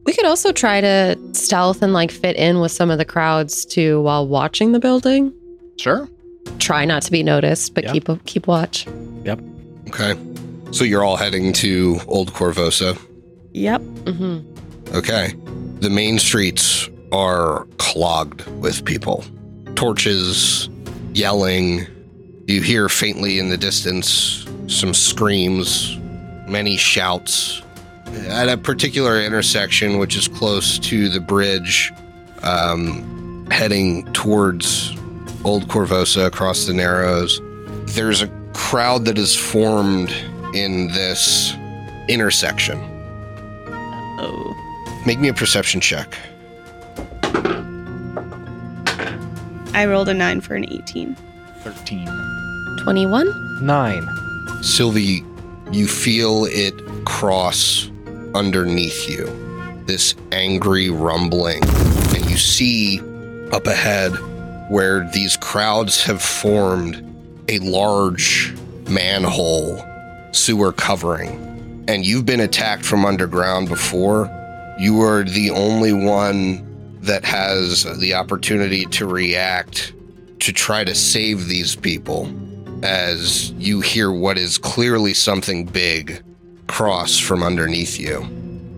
[0.06, 3.64] We could also try to stealth and like fit in with some of the crowds
[3.66, 5.32] too while watching the building.
[5.78, 6.08] Sure.
[6.58, 7.92] Try not to be noticed, but Yeah.
[7.92, 8.86] keep keep watch.
[9.24, 9.40] Yep.
[9.88, 10.14] Okay.
[10.70, 12.96] So you're all heading to Old Korvosa.
[13.52, 13.80] Yep.
[13.80, 14.94] Mm-hmm.
[14.96, 15.34] Okay.
[15.80, 19.24] The main streets are clogged with people.
[19.74, 20.68] Torches,
[21.14, 21.86] yelling.
[22.46, 25.96] You hear faintly in the distance some screams,
[26.48, 27.62] many shouts.
[28.28, 31.92] At a particular intersection, which is close to the bridge,
[32.42, 34.94] um, heading towards
[35.44, 37.40] Old Korvosa across the Narrows,
[37.94, 40.10] there's a crowd that is formed
[40.54, 41.54] in this
[42.08, 42.78] intersection.
[44.18, 45.02] Oh.
[45.06, 46.16] Make me a perception check.
[49.74, 51.14] I rolled a nine for an 18.
[51.60, 52.76] 13.
[52.82, 53.64] 21?
[53.64, 54.08] Nine.
[54.62, 55.22] Sylvie,
[55.70, 57.90] you feel it cross
[58.36, 59.24] underneath you.
[59.86, 61.64] This angry rumbling.
[61.64, 63.00] And you see
[63.52, 64.12] up ahead
[64.70, 67.02] where these crowds have formed
[67.48, 68.54] a large
[68.88, 69.82] manhole
[70.32, 71.84] sewer covering.
[71.88, 74.30] And you've been attacked from underground before.
[74.78, 76.64] You are the only one
[77.00, 79.94] that has the opportunity to react
[80.40, 82.28] to try to save these people
[82.82, 86.22] as you hear what is clearly something big
[86.66, 88.26] cross from underneath you.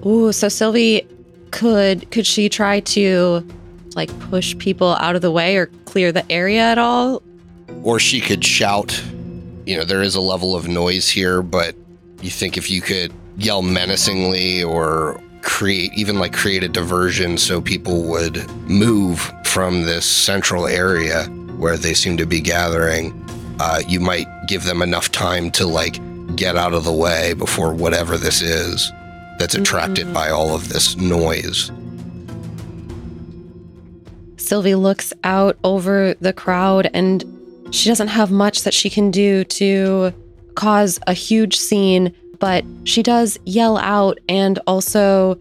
[0.07, 1.07] Ooh, so Sylvie
[1.51, 3.47] could could she try to
[3.95, 7.22] like push people out of the way or clear the area at all?
[7.82, 9.03] Or she could shout.
[9.66, 11.74] You know, there is a level of noise here, but
[12.22, 17.61] you think if you could yell menacingly or create, even like create a diversion so
[17.61, 21.24] people would move from this central area
[21.59, 23.12] where they seem to be gathering,
[23.61, 25.99] uh, you might give them enough time to like
[26.39, 28.91] get out of the way before whatever this is
[29.39, 30.12] that's attracted Mhm.
[30.14, 31.70] by all of this noise.
[34.36, 37.24] Sylvie looks out over the crowd and
[37.70, 40.12] she doesn't have much that she can do to
[40.55, 45.39] cause a huge scene, but she does yell out and also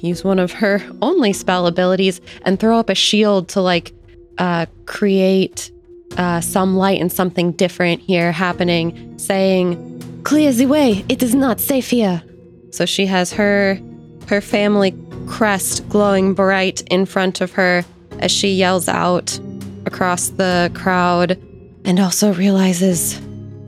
[0.00, 3.92] use one of her only spell abilities and throw up a shield to like
[4.38, 5.70] uh, create
[6.16, 9.74] uh, some light and something different here happening, saying,
[10.24, 11.04] "Clear the way.
[11.08, 12.22] It is not safe here."
[12.70, 13.78] So she has her
[14.28, 14.94] her family
[15.26, 17.84] crest glowing bright in front of her
[18.18, 19.38] as she yells out
[19.86, 21.38] across the crowd
[21.84, 23.20] and also realizes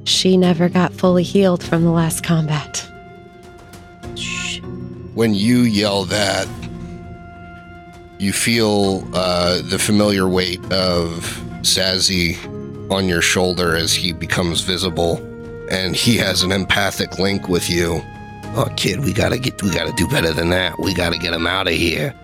[0.05, 2.83] she never got fully healed from the last combat.
[5.15, 6.47] when you yell that,
[8.19, 12.37] you feel uh, the familiar weight of Zazie
[12.91, 15.17] on your shoulder as he becomes visible,
[15.71, 18.01] and he has an empathic link with you.
[18.57, 20.79] Oh, kid, we gotta get, we gotta do better than that.
[20.79, 22.15] We gotta get him out of here.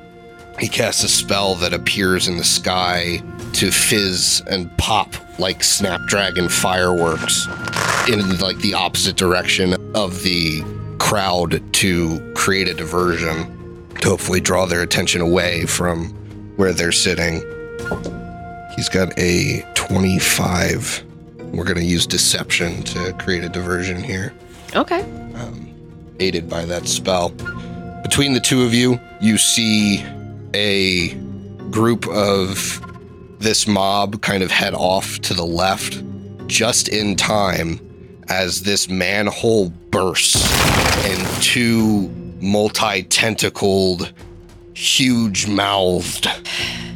[0.59, 3.23] He casts a spell that appears in the sky
[3.55, 7.47] to fizz and pop like snapdragon fireworks.
[8.09, 10.63] in like the opposite direction of the
[10.99, 16.09] crowd to create a diversion to hopefully draw their attention away from
[16.57, 17.43] where they're sitting.
[18.77, 21.05] He's got a 25.
[21.53, 24.33] We're going to use deception to create a diversion here
[24.75, 25.01] Okay.
[25.35, 25.73] um,
[26.19, 27.29] aided by that spell.
[28.03, 30.05] Between the two of you, you see
[30.55, 31.15] a
[31.71, 32.81] group of
[33.39, 36.03] this mob kind of head off to the left
[36.47, 37.81] just in time
[38.29, 40.37] as this manhole bursts
[41.05, 42.09] and two
[42.41, 44.13] multi tentacled,
[44.75, 46.27] huge mouthed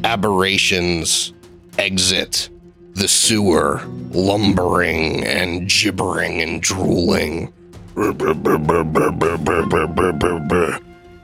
[0.04, 1.32] aberrations
[1.78, 2.48] exit
[2.96, 3.82] the sewer,
[4.12, 7.52] lumbering and gibbering and drooling.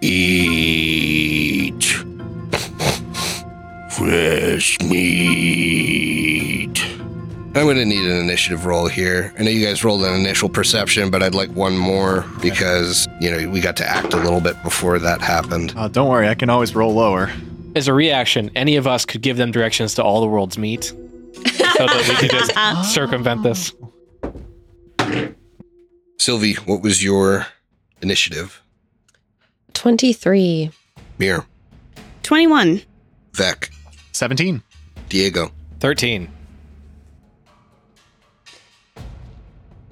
[0.02, 1.84] Eat
[3.90, 6.84] fresh meat.
[7.54, 9.32] I'm going to need an initiative roll here.
[9.38, 13.30] I know you guys rolled an initial perception, but I'd like one more because, you
[13.30, 15.74] know, we got to act a little bit before that happened.
[15.76, 17.30] Uh, don't worry, I can always roll lower.
[17.74, 20.92] As a reaction, any of us could give them directions to all the world's meat,
[21.34, 23.72] so that we could just circumvent this.
[26.18, 27.46] Sylvie, what was your
[28.00, 28.62] initiative?
[29.74, 30.70] 23.
[31.18, 31.44] Mir,
[32.22, 32.82] 21.
[33.32, 33.70] Vec,
[34.12, 34.62] 17.
[35.08, 35.50] Diego.
[35.80, 36.28] Thirteen.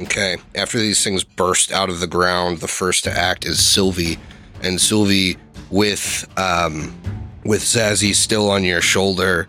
[0.01, 0.36] Okay.
[0.55, 4.18] After these things burst out of the ground, the first to act is Sylvie,
[4.62, 5.36] and Sylvie,
[5.70, 6.97] with um,
[7.45, 9.49] with Zazie still on your shoulder,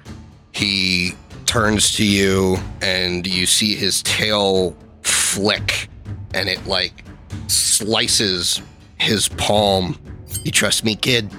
[0.51, 1.13] he
[1.45, 5.89] turns to you, and you see his tail flick,
[6.33, 7.03] and it like
[7.47, 8.61] slices
[8.97, 9.97] his palm.
[10.43, 11.29] You trust me, kid?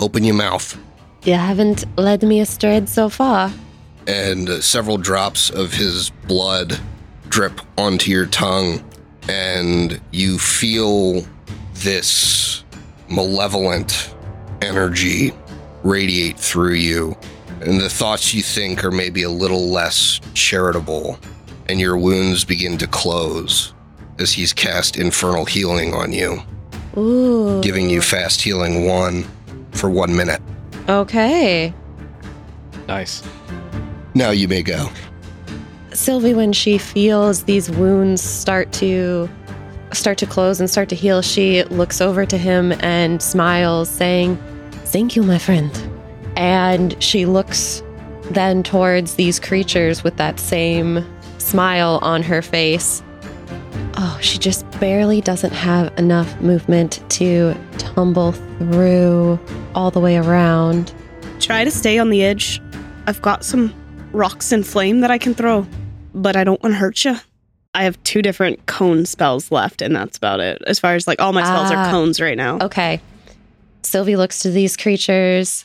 [0.00, 0.78] Open your mouth.
[1.24, 3.52] You haven't led me astray so far.
[4.06, 6.78] and uh, several drops of his blood
[7.28, 8.82] drip onto your tongue,
[9.28, 11.26] and you feel
[11.74, 12.64] this
[13.10, 14.14] malevolent
[14.62, 15.32] energy
[15.82, 17.14] radiate through you.
[17.60, 21.18] And the thoughts you think are maybe a little less charitable,
[21.68, 23.74] and your wounds begin to close
[24.18, 26.40] as he's cast infernal healing on you,
[26.96, 27.60] Ooh.
[27.62, 29.24] giving you fast healing one
[29.72, 30.40] for one minute.
[30.88, 31.74] Okay.
[32.86, 33.22] Nice.
[34.14, 34.88] Now you may go.
[35.92, 39.28] Sylvie, when she feels these wounds start to
[39.92, 44.36] start to close and start to heal, she looks over to him and smiles, saying,
[44.84, 45.97] Thank you, my friend.
[46.38, 47.82] And she looks
[48.30, 51.04] then towards these creatures with that same
[51.38, 53.02] smile on her face.
[53.96, 59.40] Oh, she just barely doesn't have enough movement to tumble through
[59.74, 60.92] all the way around.
[61.40, 62.62] Try to stay on the edge.
[63.08, 63.74] I've got some
[64.12, 65.66] rocks and flame that I can throw,
[66.14, 67.16] but I don't want to hurt you.
[67.74, 70.62] I have two different cone spells left, and that's about it.
[70.66, 71.86] As far as like all my spells Ah.
[71.86, 72.58] are cones right now.
[72.60, 73.00] Okay.
[73.82, 75.64] Sylvie looks to these creatures.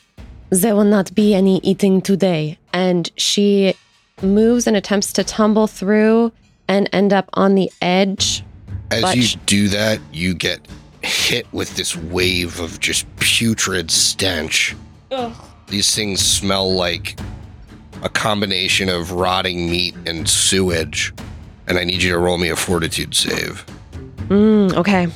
[0.53, 2.59] There will not be any eating today.
[2.73, 3.73] And she
[4.21, 6.31] moves and attempts to tumble through
[6.67, 8.43] and end up on the edge.
[8.91, 10.59] As But you sh- do that, you get
[11.01, 14.75] hit with this wave of just putrid stench.
[15.67, 17.19] These things smell like
[18.03, 21.13] a combination of rotting meat and sewage.
[21.65, 23.65] And I need you to roll me a fortitude save.
[24.27, 25.07] Mm, okay.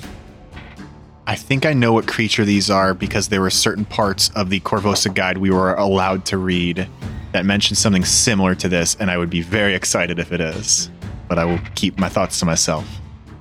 [1.30, 4.61] I think I know what creature these are because there were certain parts of the
[4.61, 6.88] Korvosa guide we were allowed to read
[7.34, 10.89] that mentioned something similar to this, and I would be very excited if it is.
[11.28, 12.88] But I will keep my thoughts to myself.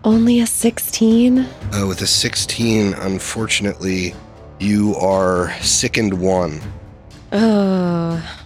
[0.02, 1.38] Only a 16?
[1.38, 1.46] Uh,
[1.86, 4.16] with a 16, unfortunately,
[4.58, 6.60] you are sickened one.
[7.30, 8.45] Oh.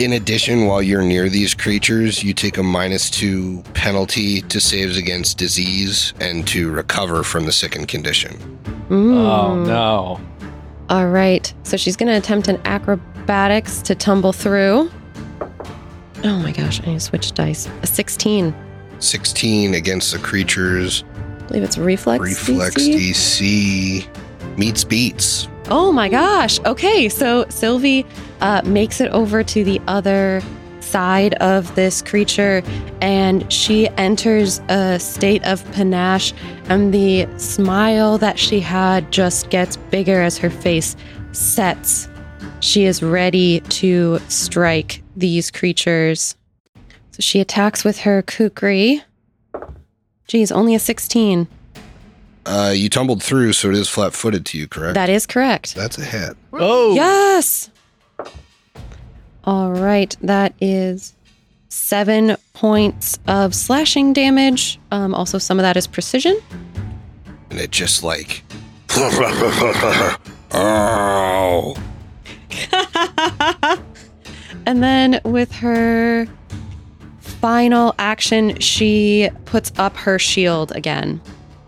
[0.00, 4.96] In addition, while you're near these creatures, you take a minus two penalty to saves
[4.96, 8.32] against disease and to recover from the sickened condition.
[8.88, 9.14] Mm.
[9.14, 10.18] Oh no.
[10.88, 11.52] All right.
[11.64, 14.90] So she's going to attempt an acrobatics to tumble through.
[16.24, 16.80] Oh my gosh.
[16.80, 17.68] I need to switch dice.
[17.82, 18.54] A 16.
[19.00, 21.04] 16 against the creatures.
[21.40, 22.22] I believe it's reflex.
[22.22, 24.06] Reflex DC.
[24.06, 25.46] DC meets beats.
[25.68, 26.58] Oh my gosh.
[26.60, 28.06] Okay, so Sylvie
[28.40, 30.42] uh, makes it over to the other
[30.80, 32.62] side of this creature
[33.00, 36.34] and she enters a state of panache,
[36.68, 40.96] and the smile that she had just gets bigger as her face
[41.32, 42.08] sets.
[42.60, 46.36] She is ready to strike these creatures.
[47.12, 49.02] So she attacks with her kukri.
[50.26, 51.48] Geez, only a 16.
[52.46, 54.94] Uh, you tumbled through, so it is flat footed to you, correct?
[54.94, 55.74] That is correct.
[55.74, 56.36] That's a hit.
[56.52, 56.94] Oh.
[56.94, 57.70] Yes.
[59.44, 61.14] All right, that is
[61.68, 64.78] seven points of slashing damage.
[64.90, 66.38] Um, also, some of that is precision.
[67.50, 68.42] And it just like.
[70.52, 71.76] oh.
[74.66, 76.26] And then with her
[77.18, 81.20] final action, she puts up her shield again.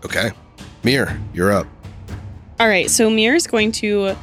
[0.05, 0.31] Okay.
[0.83, 1.67] Mir, you're up.
[2.59, 4.15] All right, so Mir is going to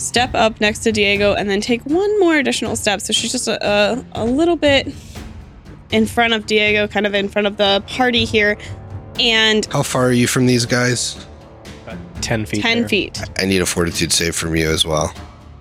[0.00, 3.00] step up next to Diego and then take one more additional step.
[3.00, 4.92] So she's just a, a, a little bit
[5.90, 8.56] in front of Diego, kind of in front of the party here,
[9.18, 11.26] and How far are you from these guys?
[12.20, 12.62] 10 feet.
[12.62, 12.88] 10 there.
[12.88, 13.20] feet.
[13.38, 15.12] I need a fortitude save from you as well,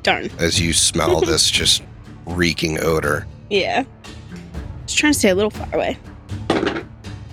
[0.04, 0.30] Darn.
[0.40, 1.84] as you smell this just
[2.26, 3.26] reeking odor.
[3.50, 3.86] Yeah.
[4.86, 5.98] Just trying to stay a little far away.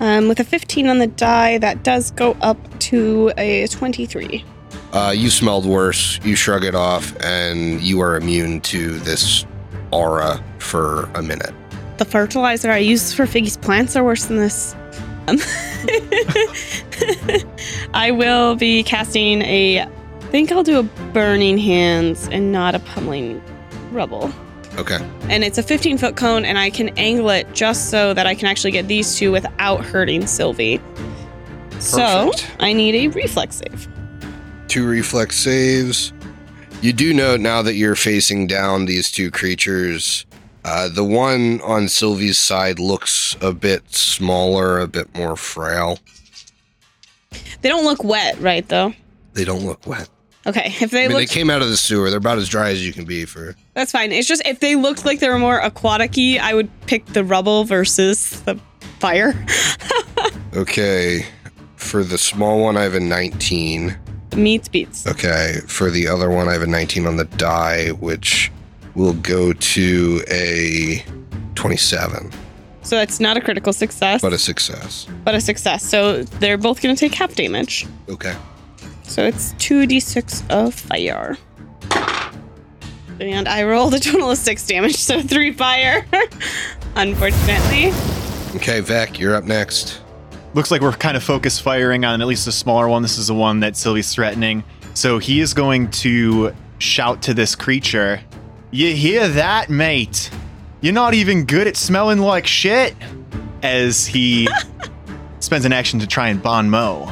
[0.00, 4.44] Um, with a 15 on the die, that does go up to a 23.
[4.92, 6.18] Uh, you smelled worse.
[6.24, 9.44] You shrug it off, and you are immune to this
[9.90, 11.52] aura for a minute.
[11.98, 14.74] The fertilizer I use for Figgy's plants are worse than this.
[15.28, 15.38] Um,
[17.94, 19.80] I will be casting a.
[19.80, 19.88] I
[20.30, 20.82] think I'll do a
[21.12, 23.42] burning hands and not a pummeling
[23.92, 24.32] rubble.
[24.76, 24.98] Okay.
[25.28, 28.34] And it's a 15 foot cone, and I can angle it just so that I
[28.34, 30.80] can actually get these two without hurting Sylvie.
[31.70, 31.82] Perfect.
[31.82, 33.88] So I need a reflex save.
[34.68, 36.12] Two reflex saves.
[36.82, 40.26] You do note now that you're facing down these two creatures.
[40.64, 45.98] Uh, the one on Sylvie's side looks a bit smaller, a bit more frail.
[47.62, 48.66] They don't look wet, right?
[48.68, 48.92] Though.
[49.34, 50.08] They don't look wet.
[50.46, 52.08] Okay, if they I mean, look, they came out of the sewer.
[52.10, 53.56] They're about as dry as you can be for.
[53.74, 54.12] that's fine.
[54.12, 57.64] It's just if they looked like they were more aquatic-y, I would pick the rubble
[57.64, 58.58] versus the
[59.00, 59.34] fire.
[60.54, 61.26] Okay.
[61.76, 63.94] For the small one, I have a 19.
[64.36, 65.06] Meats beats.
[65.06, 65.60] Okay.
[65.66, 68.52] For the other one, I have a 19 on the die, which
[68.94, 71.04] will go to a
[71.54, 72.30] 27,
[72.82, 75.06] So it's not a critical success, but a success.
[75.24, 75.82] but a success.
[75.84, 77.86] So they're both going to take half damage.
[78.08, 78.34] Okay.
[79.04, 81.36] So it's 2d6 of fire.
[83.18, 86.06] And I rolled a total of six damage, so three fire.
[86.96, 87.92] Unfortunately.
[88.56, 90.00] Okay, Vec, you're up next.
[90.56, 93.02] Looks like we're kind of focus firing on at least the smaller one.
[93.02, 94.64] This is the one that Sylvie's threatening.
[94.94, 98.22] So he is going to shout to this creature,
[98.70, 100.30] You hear that, mate?
[100.80, 102.94] You're not even good at smelling like shit.
[103.62, 104.48] As he
[105.40, 107.06] spends an action to try and bon mot.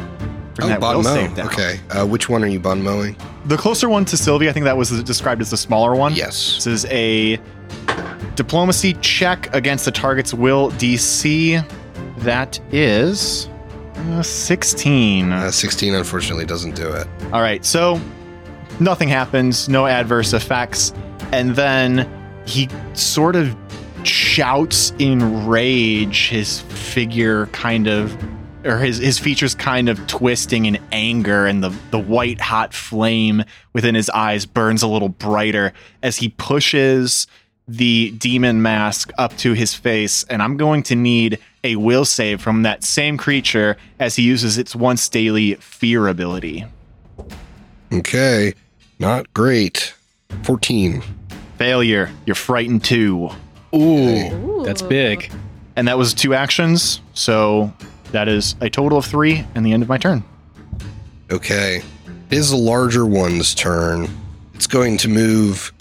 [0.55, 1.15] Bring Oh, that Bon will Mo.
[1.15, 1.47] save down.
[1.49, 1.81] Okay.
[1.91, 3.21] Uh, which one are you Bon Moing?
[3.45, 6.15] The closer one to Sylvie, I think that was described as the smaller one.
[6.15, 6.55] Yes.
[6.65, 7.39] This is a
[8.37, 11.63] diplomacy check against the target's will DC.
[12.25, 13.49] That is
[13.97, 15.31] uh, 16.
[15.31, 17.07] Uh, 16 unfortunately doesn't do it.
[17.33, 18.01] All right, so
[18.81, 20.95] nothing happens, no adverse effects.
[21.33, 22.11] And then
[22.47, 23.55] he sort of
[24.05, 28.17] shouts in rage, his figure kind of
[28.65, 33.45] or his, his features kind of twisting in anger, and the, the white hot flame
[33.75, 37.27] within his eyes burns a little brighter as he pushes
[37.69, 40.25] the demon mask up to his face.
[40.31, 44.59] And I'm going to need a will save from that same creature as he uses
[44.59, 46.65] its once daily fear ability.
[47.93, 48.55] Okay.
[48.99, 49.95] Not great.
[50.43, 51.03] 14.
[51.59, 52.11] Failure.
[52.27, 53.31] You're frightened too.
[53.75, 55.33] Ooh, that's big.
[55.75, 57.01] And that was two actions.
[57.15, 57.73] So
[58.13, 60.23] that is a total of three and the end of my turn.
[61.31, 61.83] Okay.
[62.31, 64.09] It is the larger one's turn.
[64.55, 65.73] It's going to move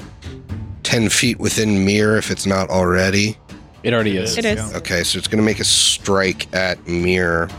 [0.83, 3.37] 10 feet within Mir if it's not already.
[3.83, 4.37] It already is.
[4.37, 4.73] It is.
[4.75, 7.49] Okay, so it's going to make a strike at Mir.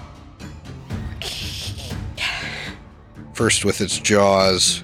[3.34, 4.82] First with its jaws.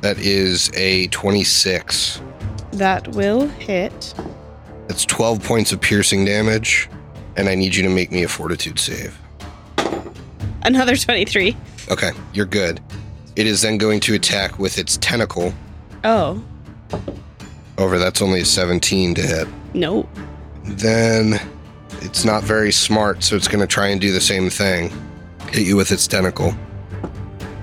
[0.00, 2.20] That is a 26.
[2.72, 4.14] That will hit.
[4.86, 6.88] That's 12 points of piercing damage.
[7.36, 9.18] And I need you to make me a fortitude save.
[10.62, 11.56] Another 23.
[11.90, 12.80] Okay, you're good.
[13.34, 15.52] It is then going to attack with its tentacle.
[16.04, 16.42] Oh,
[17.78, 19.48] Over, that's only a 17 to hit.
[19.74, 20.08] Nope.
[20.64, 21.40] Then
[22.00, 24.92] it's not very smart, so it's going to try and do the same thing.
[25.50, 26.54] Hit you with its tentacle.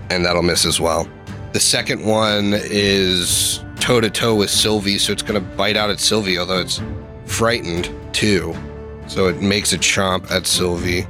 [0.10, 1.08] And that'll miss as well.
[1.54, 5.90] The second one is toe to toe with Sylvie, so it's going to bite out
[5.90, 6.82] at Sylvie, although it's
[7.26, 8.56] frightened too.
[9.08, 11.08] So it makes a chomp at Sylvie.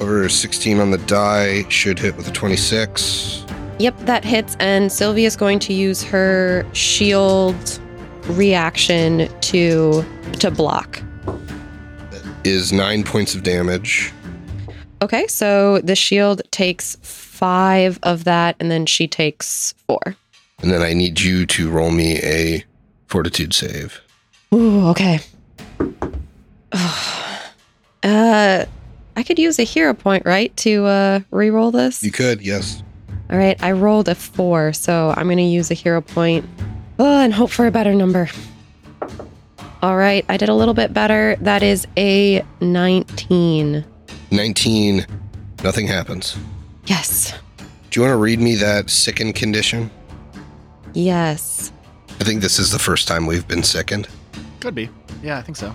[0.00, 3.44] Over 16 on the die, should hit with a 26.
[3.78, 7.80] Yep, that hits, and Sylvia's going to use her shield
[8.28, 10.04] reaction to
[10.38, 11.02] to block.
[12.44, 14.12] Is nine points of damage.
[15.00, 20.16] Okay, so the shield takes five of that, and then she takes four.
[20.60, 22.64] And then I need you to roll me a
[23.08, 24.00] fortitude save.
[24.54, 25.18] Ooh, okay.
[26.72, 28.64] uh,
[29.16, 32.02] I could use a hero point, right, to uh re-roll this.
[32.02, 32.82] You could, yes.
[33.32, 36.44] All right, I rolled a four, so I'm gonna use a hero point.
[36.98, 38.28] Oh, and hope for a better number.
[39.82, 41.36] All right, I did a little bit better.
[41.40, 43.86] That is a 19.
[44.30, 45.06] 19.
[45.64, 46.36] Nothing happens.
[46.84, 47.32] Yes.
[47.88, 49.90] Do you want to read me that sickened condition?
[50.92, 51.72] Yes.
[52.20, 54.08] I think this is the first time we've been sickened.
[54.60, 54.90] Could be.
[55.22, 55.74] Yeah, I think so.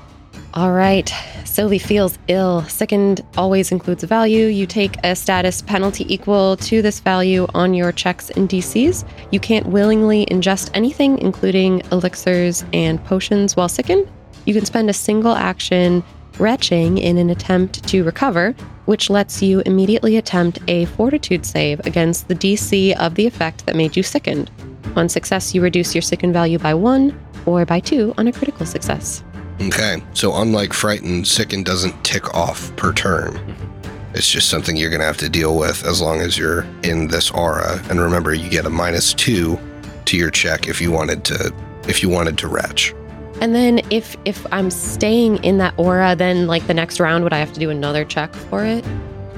[0.53, 1.11] All right.
[1.45, 2.63] Sylvie feels ill.
[2.63, 4.45] Sickened always includes a value.
[4.45, 9.07] You take a status penalty equal to this value on your checks and DCs.
[9.31, 14.07] You can't willingly ingest anything, including elixirs and potions, while sickened.
[14.45, 16.03] You can spend a single action
[16.39, 22.27] retching in an attempt to recover, which lets you immediately attempt a fortitude save against
[22.27, 24.49] the DC of the effect that made you sickened.
[24.95, 28.65] On success, you reduce your sickened value by one or by two on a critical
[28.65, 29.23] success.
[29.61, 33.39] Okay, so unlike Frightened, Sicken doesn't tick off per turn.
[34.13, 37.07] It's just something you're going to have to deal with as long as you're in
[37.07, 37.81] this aura.
[37.89, 39.59] And remember, you get a minus two
[40.05, 41.53] to your check if you wanted to
[41.87, 42.93] if you wanted to retch.
[43.41, 47.33] And then if if I'm staying in that aura, then like the next round, would
[47.33, 48.83] I have to do another check for it?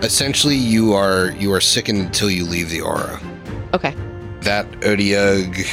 [0.01, 3.19] Essentially, you are you are sickened until you leave the aura.
[3.73, 3.93] Okay.
[4.41, 5.67] That Otyugh,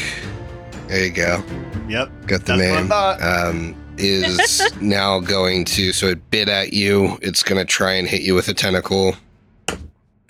[0.88, 1.44] there you go.
[1.88, 2.10] Yep.
[2.26, 2.88] Got the That's what I name.
[2.88, 3.22] thought.
[3.22, 7.18] Um, is now going to so it bit at you.
[7.22, 9.14] It's going to try and hit you with a tentacle.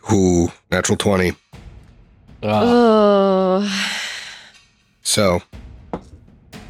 [0.03, 1.31] Who natural twenty.
[2.43, 3.63] Ugh.
[3.63, 3.93] Oh.
[5.03, 5.43] So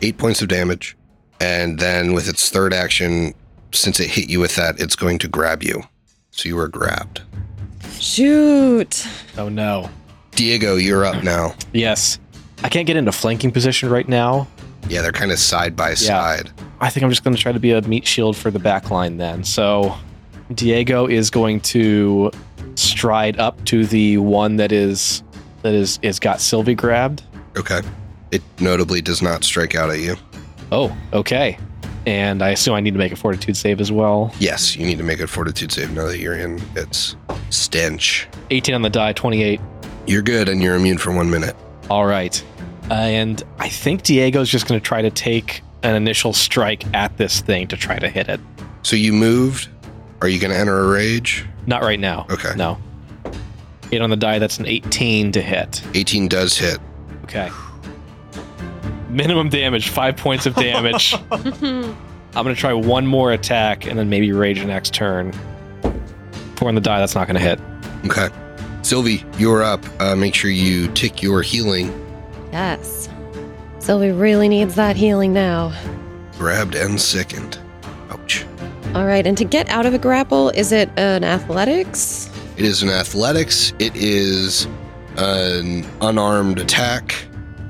[0.02, 0.96] eight points of damage,
[1.40, 3.34] and then with its third action,
[3.72, 5.82] since it hit you with that, it's going to grab you.
[6.30, 7.22] So you were grabbed.
[7.98, 9.06] Shoot.
[9.38, 9.90] oh no.
[10.32, 11.54] Diego, you're up now.
[11.72, 12.18] Yes.
[12.62, 14.46] I can't get into flanking position right now.
[14.88, 16.50] Yeah, they're kind of side by side.
[16.80, 18.90] I think I'm just going to try to be a meat shield for the back
[18.90, 19.44] line then.
[19.44, 19.96] So
[20.54, 22.30] Diego is going to
[22.74, 25.22] stride up to the one that is
[25.62, 27.22] that is is got Sylvie grabbed.
[27.56, 27.80] Okay.
[28.30, 30.16] It notably does not strike out at you.
[30.70, 31.58] Oh, okay.
[32.06, 34.32] And I assume I need to make a fortitude save as well.
[34.38, 37.16] Yes, you need to make a fortitude save now that you're in its
[37.50, 38.28] stench.
[38.50, 39.60] 18 on the die, 28.
[40.06, 41.56] You're good and you're immune for one minute.
[41.90, 42.42] All right.
[42.90, 47.40] And I think Diego's just going to try to take an initial strike at this
[47.40, 48.40] thing to try to hit it.
[48.82, 49.68] So you moved.
[50.20, 51.44] Are you going to enter a rage?
[51.66, 52.26] Not right now.
[52.30, 52.52] Okay.
[52.56, 52.78] No.
[53.92, 55.82] Eight on the die, that's an 18 to hit.
[55.94, 56.78] 18 does hit.
[57.24, 57.50] Okay.
[59.08, 61.14] Minimum damage, five points of damage.
[61.30, 65.32] I'm going to try one more attack and then maybe rage next turn.
[66.56, 67.60] Four on the die, that's not going to hit.
[68.06, 68.28] Okay.
[68.82, 69.84] Sylvie, you're up.
[70.00, 72.05] Uh, make sure you tick your healing.
[72.52, 73.08] Yes.
[73.78, 75.72] Sylvie really needs that healing now.
[76.38, 77.58] Grabbed and sickened.
[78.10, 78.44] Ouch.
[78.94, 79.26] All right.
[79.26, 82.30] And to get out of a grapple, is it an athletics?
[82.56, 83.72] It is an athletics.
[83.78, 84.66] It is
[85.16, 87.14] an unarmed attack,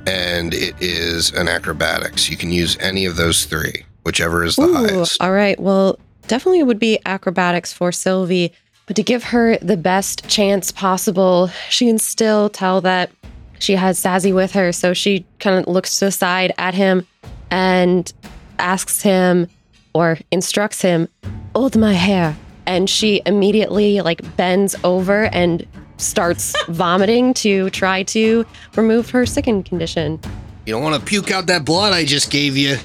[0.07, 2.31] and it is an acrobatics.
[2.31, 5.21] You can use any of those three, whichever is the Ooh, highest.
[5.21, 5.59] all right.
[5.59, 5.99] Well,
[6.29, 8.53] definitely it would be acrobatics for Sylvie,
[8.87, 13.11] but to give her the best chance possible, she can still tell that
[13.59, 14.73] she has Sassy with her.
[14.73, 17.07] So she kind of looks to the side at him
[17.51, 18.13] and
[18.59, 19.49] asks him
[19.95, 21.09] or instructs him,
[21.55, 22.37] hold my hair.
[22.67, 25.67] And she immediately like bends over and
[25.99, 28.45] starts vomiting to try to
[28.75, 30.21] remove her sickened condition.
[30.67, 32.77] You don't want to puke out that blood I just gave you.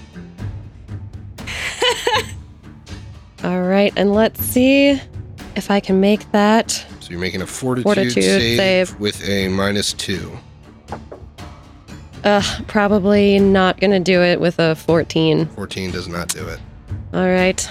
[3.44, 5.02] All right, and let's see
[5.56, 6.70] if I can make that.
[7.00, 9.00] So you're making a fortitude, Fortitude save, save.
[9.00, 10.38] with a minus two.
[12.24, 15.48] Ugh, probably not gonna do it with a 14.
[15.48, 16.60] 14 does not do it.
[17.14, 17.70] All right.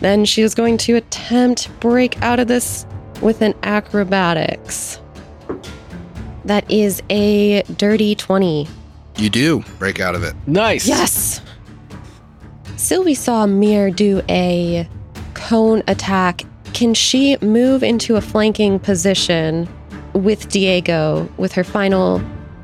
[0.00, 2.86] Then she is going to attempt break out of this
[3.20, 5.00] with an acrobatics.
[6.44, 8.68] That is a dirty 20.
[9.16, 10.34] You do break out of it.
[10.46, 10.86] Nice.
[10.86, 11.42] Yes.
[12.76, 14.88] Sylvie saw Mir do a
[15.34, 16.42] cone attack.
[16.72, 19.68] Can she move into a flanking position
[20.12, 22.22] with Diego with her final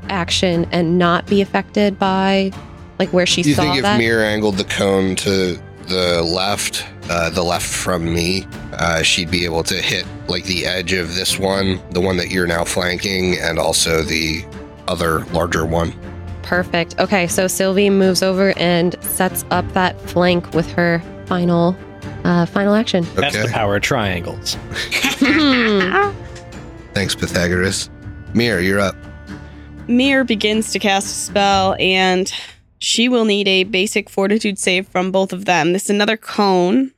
[0.09, 2.51] action and not be affected by
[2.99, 3.97] like where she Do you saw think if that?
[3.97, 9.45] Mir angled the cone to the left, uh, the left from me, uh, she'd be
[9.45, 13.37] able to hit like the edge of this one, the one that you're now flanking,
[13.39, 14.43] and also the
[14.87, 15.93] other larger one.
[16.41, 16.99] Perfect.
[16.99, 21.75] Okay, so Sylvie moves over and sets up that flank with her final
[22.23, 23.03] uh final action.
[23.15, 23.47] That's Okay.
[23.47, 24.55] the power of triangles.
[26.93, 27.89] Thanks, Pythagoras.
[28.33, 28.95] Mir, you're up.
[29.87, 32.31] Mir begins to cast a spell, and
[32.77, 35.73] She will need a basic fortitude save from both of them.
[35.73, 36.91] This is another cone.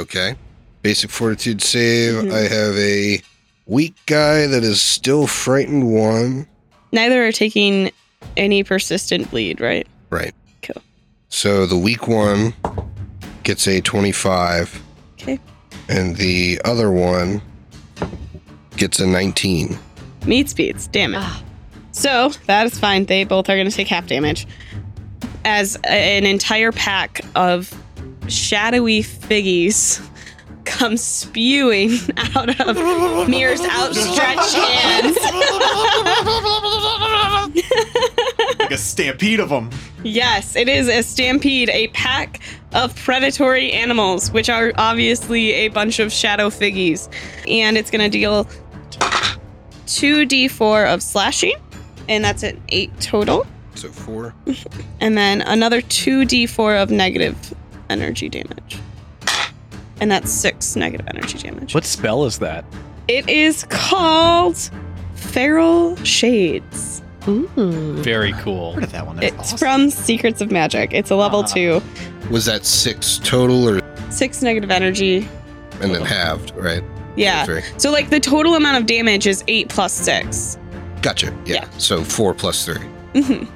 [0.00, 0.36] Okay.
[0.82, 2.14] Basic fortitude save.
[2.14, 2.32] Mhm.
[2.32, 3.20] I have a
[3.66, 6.46] weak guy that is still frightened one.
[6.92, 7.90] Neither are taking
[8.38, 9.86] any persistent bleed, right?
[10.08, 10.32] Right.
[10.62, 10.80] Cool.
[11.28, 12.54] So the weak one
[13.42, 14.80] gets a 25.
[15.20, 15.38] Okay.
[15.88, 17.42] And the other one
[18.78, 19.78] gets a 19.
[20.24, 21.18] Meat speeds, damn it.
[21.20, 21.42] Ah.
[21.94, 23.04] So that is fine.
[23.06, 24.46] They both are going to take half damage.
[25.44, 27.72] As an entire pack of
[28.28, 30.04] shadowy figgies
[30.64, 31.92] comes spewing
[32.34, 32.76] out of
[33.28, 35.16] Mir's outstretched hands.
[38.58, 39.70] like a stampede of them.
[40.02, 42.40] yes, it is a stampede, a pack
[42.72, 47.08] of predatory animals, which are obviously a bunch of shadow figgies.
[47.48, 48.46] And it's going to deal
[49.86, 51.54] 2d4 of slashing,
[52.08, 53.46] and that's an 8 total.
[53.74, 54.34] So four.
[55.00, 57.36] and then another 2d4 of negative
[57.90, 58.78] energy damage.
[60.00, 61.74] And that's six negative energy damage.
[61.74, 62.64] What spell is that?
[63.08, 64.70] It is called
[65.14, 67.02] Feral Shades.
[67.28, 67.48] Ooh.
[68.02, 68.72] Very cool.
[68.74, 69.16] Heard of that one?
[69.16, 69.58] That's It's awesome.
[69.58, 70.92] from Secrets of Magic.
[70.92, 71.46] It's a level Ah.
[71.46, 71.82] two,
[72.30, 73.80] Was that six total or
[74.10, 75.28] six negative energy.
[75.80, 76.82] and then halved, right?
[77.16, 77.46] Yeah.
[77.76, 80.58] So, like, the total amount of damage is eight plus six.
[81.04, 81.36] Gotcha.
[81.44, 81.68] Yeah.
[81.76, 82.78] So four plus three.
[83.12, 83.46] Mhm.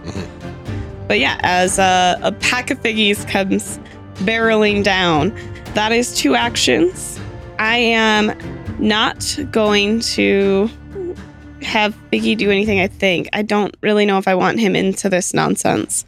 [1.08, 3.80] But yeah, as a, a pack of figgies comes
[4.16, 5.34] barreling down,
[5.72, 7.18] that is two actions.
[7.58, 8.36] I am
[8.78, 10.68] not going to
[11.62, 13.30] have Biggie do anything, I think.
[13.32, 16.04] I don't really know if I want him into this nonsense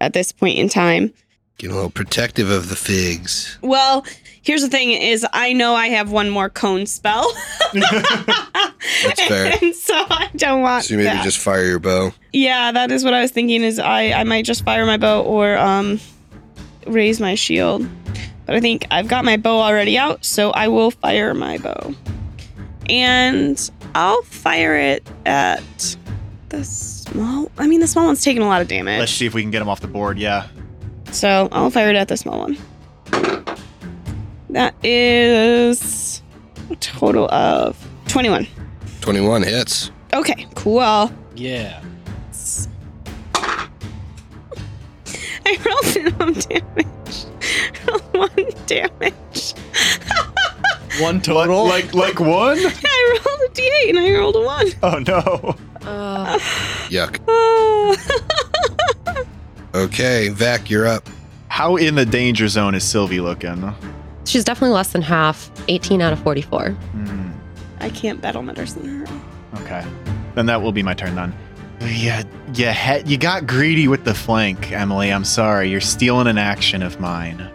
[0.00, 1.12] at this point in time.
[1.58, 3.58] Get a little protective of the figs.
[3.62, 4.06] Well,
[4.48, 7.30] here's the thing is I know I have one more cone spell.
[7.74, 9.52] That's fair.
[9.62, 11.22] and so I don't want So you maybe that.
[11.24, 12.12] just fire your bow.
[12.32, 13.62] Yeah, that is what I was thinking.
[13.62, 16.00] Is I I might just fire my bow or um
[16.86, 17.86] raise my shield,
[18.46, 21.94] but I think I've got my bow already out, so I will fire my bow,
[22.88, 25.96] and I'll fire it at
[26.48, 27.50] the small.
[27.58, 29.50] I mean, the small one's taking a lot of damage, Let's see if we can
[29.50, 30.18] get him off the board.
[30.18, 30.48] Yeah.
[31.12, 32.56] so I'll fire it at the small one.
[34.50, 36.22] That is
[36.70, 37.76] a total of
[38.08, 38.46] twenty-one.
[39.00, 39.90] Twenty-one hits.
[40.14, 41.12] Okay, cool.
[41.34, 41.82] Yeah.
[45.46, 47.24] I rolled no damage.
[47.86, 49.54] Rolled one damage.
[51.00, 51.64] One total?
[51.66, 52.58] Like like one?
[52.58, 54.66] I rolled a d8 and I rolled a one.
[54.82, 55.54] Oh no.
[55.88, 56.38] Uh,
[56.88, 57.20] Yuck.
[57.28, 57.96] Oh.
[59.74, 61.08] Okay, Vac, you're up.
[61.48, 63.72] How in the danger zone is Sylvie looking?
[64.28, 65.50] She's definitely less than half.
[65.68, 66.70] 18 out of 44.
[66.70, 67.30] Hmm.
[67.80, 69.60] I can't battle medicine her.
[69.62, 69.84] Okay.
[70.34, 71.34] Then that will be my turn then.
[71.80, 72.24] Yeah,
[72.54, 75.12] you, he- you got greedy with the flank, Emily.
[75.12, 75.70] I'm sorry.
[75.70, 77.50] You're stealing an action of mine.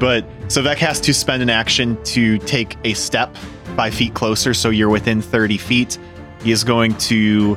[0.00, 3.36] But so Vec has to spend an action to take a step
[3.76, 5.98] five feet closer, so you're within 30 feet.
[6.42, 7.56] He is going to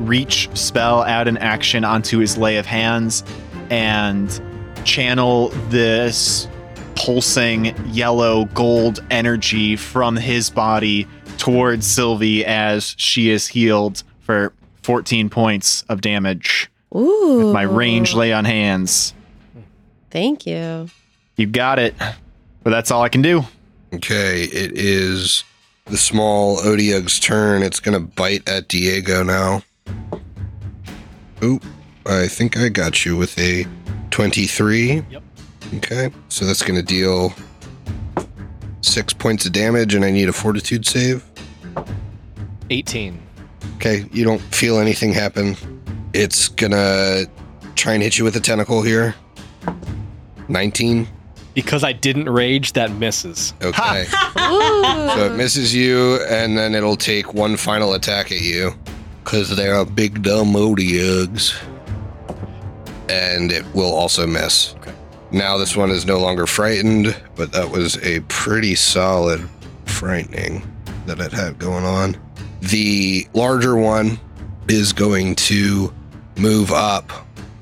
[0.00, 3.24] reach spell, add an action onto his lay of hands,
[3.70, 4.28] and
[4.84, 6.46] channel this
[6.98, 11.06] pulsing yellow gold energy from his body
[11.38, 16.68] towards Sylvie as she is healed for 14 points of damage.
[16.94, 17.44] Ooh.
[17.44, 19.14] With my range lay on hands.
[20.10, 20.88] Thank you.
[21.36, 21.94] You got it.
[22.64, 23.44] But that's all I can do.
[23.94, 25.44] Okay, it is
[25.84, 27.62] the small Otyugh's turn.
[27.62, 29.62] It's gonna bite at Diego now.
[31.42, 31.64] Oop,
[32.04, 33.64] I think I got you with a
[34.10, 35.04] 23.
[35.10, 35.22] Yep.
[35.74, 37.32] Okay, so that's gonna deal
[38.80, 41.24] six points of damage, and I need a fortitude save.
[42.70, 43.20] 18.
[43.76, 45.56] Okay, you don't feel anything happen.
[46.14, 47.26] It's gonna
[47.74, 49.14] try and hit you with a tentacle here.
[50.48, 51.06] 19.
[51.54, 53.54] Because I didn't rage, that misses.
[53.62, 54.06] Okay.
[54.48, 58.72] So it misses you, and then it'll take one final attack at you.
[59.24, 61.54] Because they're a big dumb Otyughs.
[63.10, 64.74] And it will also miss.
[65.28, 65.38] Okay.
[65.38, 69.46] Now this one is no longer frightened, but that was a pretty solid
[69.86, 70.62] frightening
[71.06, 72.16] that it had going on.
[72.60, 74.18] The larger one
[74.68, 75.92] is going to
[76.36, 77.10] move up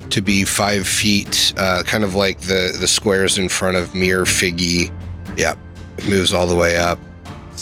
[0.09, 4.23] to be five feet, uh, kind of like the, the squares in front of Mere
[4.23, 4.91] Figgy.
[5.37, 5.57] Yep.
[5.97, 6.99] It moves all the way up.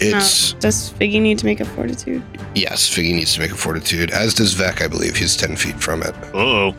[0.02, 2.22] It's Does Figgy need to make a fortitude?
[2.54, 5.16] yes, Figgy needs to make a fortitude, as does Vec, I believe.
[5.16, 6.14] He's ten feet from it.
[6.34, 6.76] Oh.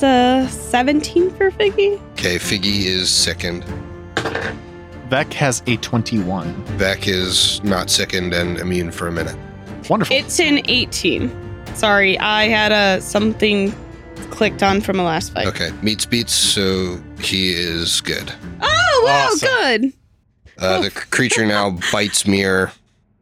[0.00, 2.00] It's a 17 for Figgy.
[2.12, 3.64] Okay, Figgy is second.
[5.08, 6.54] Vec has a 21.
[6.78, 9.36] Vec is not sickened and immune for a minute.
[9.90, 10.14] Wonderful.
[10.14, 11.36] It's an 18.
[11.74, 13.74] Sorry, I had a something
[14.30, 15.48] clicked on from a last fight.
[15.48, 18.32] Okay, meets beats, so he is good.
[18.60, 19.48] Oh wow, Awesome.
[19.48, 19.92] good.
[20.58, 22.70] Uh, the creature now bites Mir.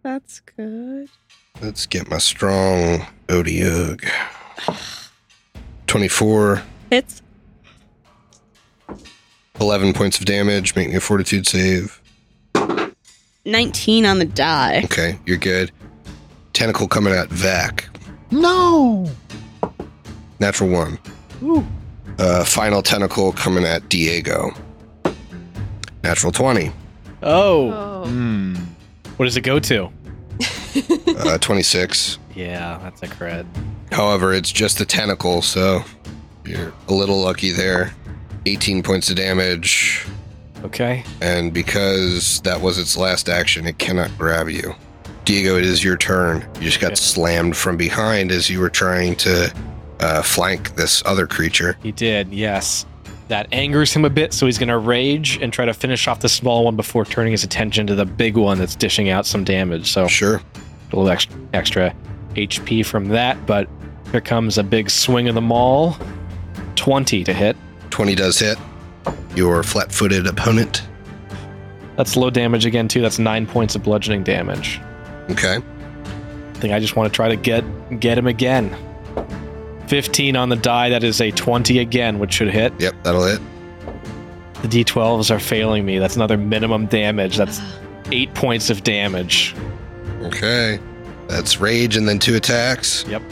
[0.02, 1.08] That's good.
[1.62, 4.06] Let's get my strong Otyugh.
[6.00, 7.22] 24, Hits.
[9.58, 10.76] 11 points of damage.
[10.76, 12.02] Make me a fortitude save.
[13.46, 14.82] 19 on the die.
[14.84, 15.72] Okay, you're good.
[16.52, 17.88] Tentacle coming at Vac.
[18.30, 19.08] No.
[20.38, 20.98] Natural one.
[22.18, 24.50] Uh, final tentacle coming at Diego.
[26.04, 26.72] Natural 20.
[27.22, 28.04] Oh, Oh.
[28.06, 28.54] Hmm.
[29.16, 29.88] what does it go to?
[31.16, 32.18] Uh, 26.
[32.34, 33.46] Yeah, that's a cred.
[33.92, 35.82] However, it's just a tentacle, so
[36.44, 37.92] you're a little lucky there.
[38.46, 40.06] 18 points of damage.
[40.64, 41.04] Okay.
[41.20, 44.74] And because that was its last action, it cannot grab you.
[45.24, 46.46] Diego, it is your turn.
[46.56, 46.94] You just got Okay.
[46.96, 49.52] slammed from behind as you were trying to
[50.00, 51.76] uh, flank this other creature.
[51.82, 52.86] He did, yes.
[53.28, 56.20] That angers him a bit, so he's going to rage and try to finish off
[56.20, 59.42] the small one before turning his attention to the big one that's dishing out some
[59.42, 59.90] damage.
[59.90, 60.36] So Sure.
[60.36, 60.42] a
[60.96, 61.94] little extra, extra
[62.36, 63.68] HP from that, but
[64.12, 65.96] here comes a big swing of the maul.
[66.76, 67.56] 20 to hit.
[67.90, 68.58] 20 does hit.
[69.34, 70.82] Your flat footed opponent.
[71.96, 73.00] That's low damage again, too.
[73.00, 74.80] That's nine points of bludgeoning damage.
[75.30, 75.56] Okay.
[75.56, 77.64] I think I just want to try to get
[78.00, 78.74] get him again.
[79.88, 80.88] 15 on the die.
[80.88, 82.72] That is a 20 again, which should hit.
[82.80, 83.40] Yep, that'll hit.
[84.62, 85.98] The d12s are failing me.
[85.98, 87.36] That's another minimum damage.
[87.36, 87.82] That's uh.
[88.10, 89.54] eight points of damage.
[90.22, 90.80] Okay.
[91.28, 93.04] That's rage and then two attacks.
[93.08, 93.22] Yep.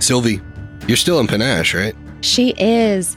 [0.00, 0.40] Sylvie,
[0.86, 1.94] you're still in panache, right?
[2.22, 3.16] She is.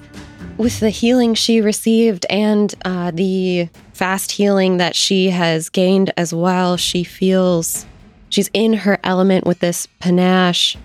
[0.57, 6.33] With the healing she received and uh, the fast healing that she has gained as
[6.33, 7.85] well, she feels
[8.29, 10.77] she's in her element with this panache.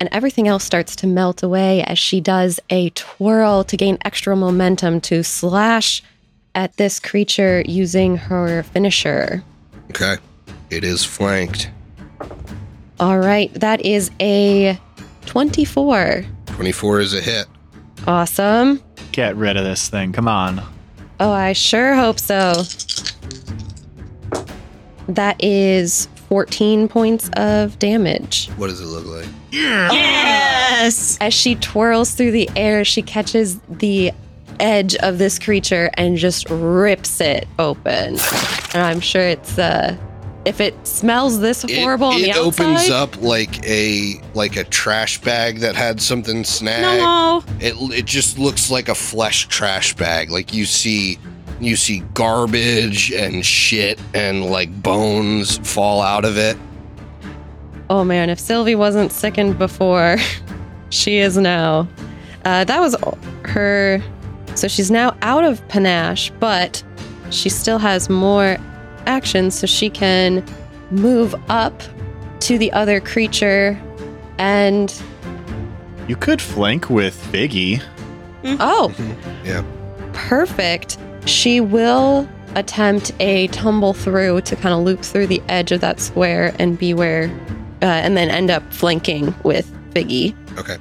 [0.00, 4.36] And everything else starts to melt away as she does a twirl to gain extra
[4.36, 6.02] momentum to slash
[6.54, 9.42] at this creature using her finisher.
[9.90, 10.16] Okay.
[10.70, 11.70] It is flanked.
[13.00, 14.78] All right, that is a
[15.26, 16.24] 24.
[16.46, 17.46] 24 is a hit.
[18.06, 18.82] Awesome.
[19.12, 20.12] Get rid of this thing.
[20.12, 20.60] Come on.
[21.20, 22.62] Oh, I sure hope so.
[25.08, 28.48] That is 14 points of damage.
[28.56, 29.28] What does it look like?
[29.50, 31.16] Yes.
[31.20, 34.12] As she twirls through the air, she catches the
[34.60, 38.18] edge of this creature and just rips it open.
[38.74, 39.96] And I'm sure it's uh
[40.44, 44.64] if it smells this horrible it, on the it opens up like a like a
[44.64, 47.02] trash bag that had something snagged.
[47.02, 47.42] No.
[47.60, 50.30] It it just looks like a flesh trash bag.
[50.30, 51.18] Like you see
[51.60, 56.56] you see garbage and shit and like bones fall out of it.
[57.90, 60.16] Oh man, if Sylvie wasn't sickened before,
[60.90, 61.88] she is now.
[62.44, 62.96] Uh, that was
[63.44, 64.02] her.
[64.54, 66.82] So she's now out of panache, but
[67.30, 68.56] she still has more
[69.08, 70.44] actions, so she can
[70.90, 71.82] move up
[72.40, 73.80] to the other creature
[74.38, 75.00] and.
[76.06, 77.82] You could flank with Biggie.
[78.44, 78.94] Oh,
[79.44, 79.62] Yeah.
[80.12, 80.96] perfect.
[81.26, 86.00] She will attempt a tumble through to kind of loop through the edge of that
[86.00, 87.24] square and be where.
[87.82, 90.34] Uh, and then end up flanking with Biggie.
[90.58, 90.78] Okay.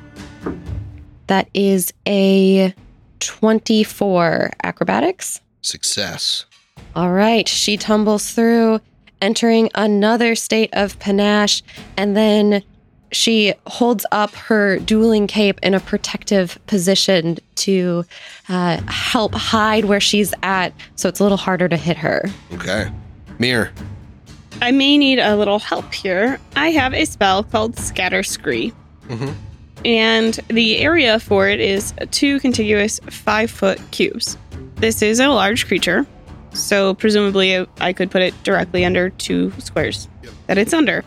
[1.28, 2.74] That is a
[3.20, 5.42] 24 acrobatics.
[5.62, 6.46] Success.
[6.96, 7.48] All right.
[7.48, 8.80] She tumbles through,
[9.22, 11.64] entering another state of panache,
[11.96, 12.64] and then
[13.12, 18.04] she holds up her dueling cape in a protective position to
[18.50, 22.24] uh, help hide where she's at, so it's a little harder to hit her.
[22.54, 22.92] Okay.
[23.40, 23.72] Mir.
[24.62, 26.40] I may need a little help here.
[26.56, 28.74] I have a spell called Scatter Scree.
[29.08, 29.34] Mhm.
[29.86, 34.38] And the area for it is two contiguous five foot cubes.
[34.76, 36.06] This is a large creature,
[36.58, 40.08] so presumably uh, I could put it directly under two squares
[40.48, 40.98] that it's under.
[40.98, 41.06] It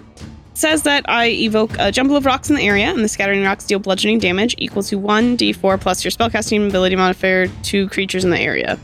[0.54, 3.64] says that I evoke a jumble of rocks in the area, and the scattering rocks
[3.64, 8.40] deal bludgeoning damage equal to 1d4 plus your spellcasting ability modifier to creatures in the
[8.40, 8.78] area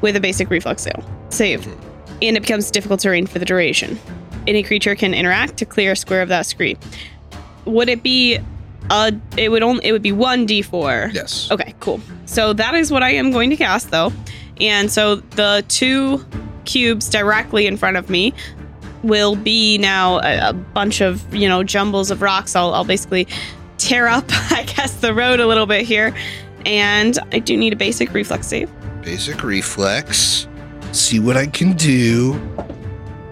[0.00, 1.04] with a basic reflex save.
[1.30, 1.66] Save
[2.22, 3.98] and it becomes difficult terrain for the duration.
[4.46, 6.76] Any creature can interact to clear a square of that scree.
[7.64, 8.38] Would it be
[8.90, 9.12] a?
[9.36, 9.84] It would only.
[9.84, 11.12] It would be one d4.
[11.12, 11.50] Yes.
[11.50, 12.00] Okay, cool.
[12.26, 14.12] So that is what I am going to cast though,
[14.60, 16.24] and so the two
[16.64, 18.32] cubes directly in front of me
[19.02, 22.54] will be now a, a bunch of you know jumbles of rocks.
[22.54, 23.26] I'll, I'll basically
[23.78, 26.14] tear up, I guess, the road a little bit here,
[26.64, 28.70] and I do need a basic reflex save.
[29.02, 30.46] Basic reflex.
[30.92, 32.40] See what I can do.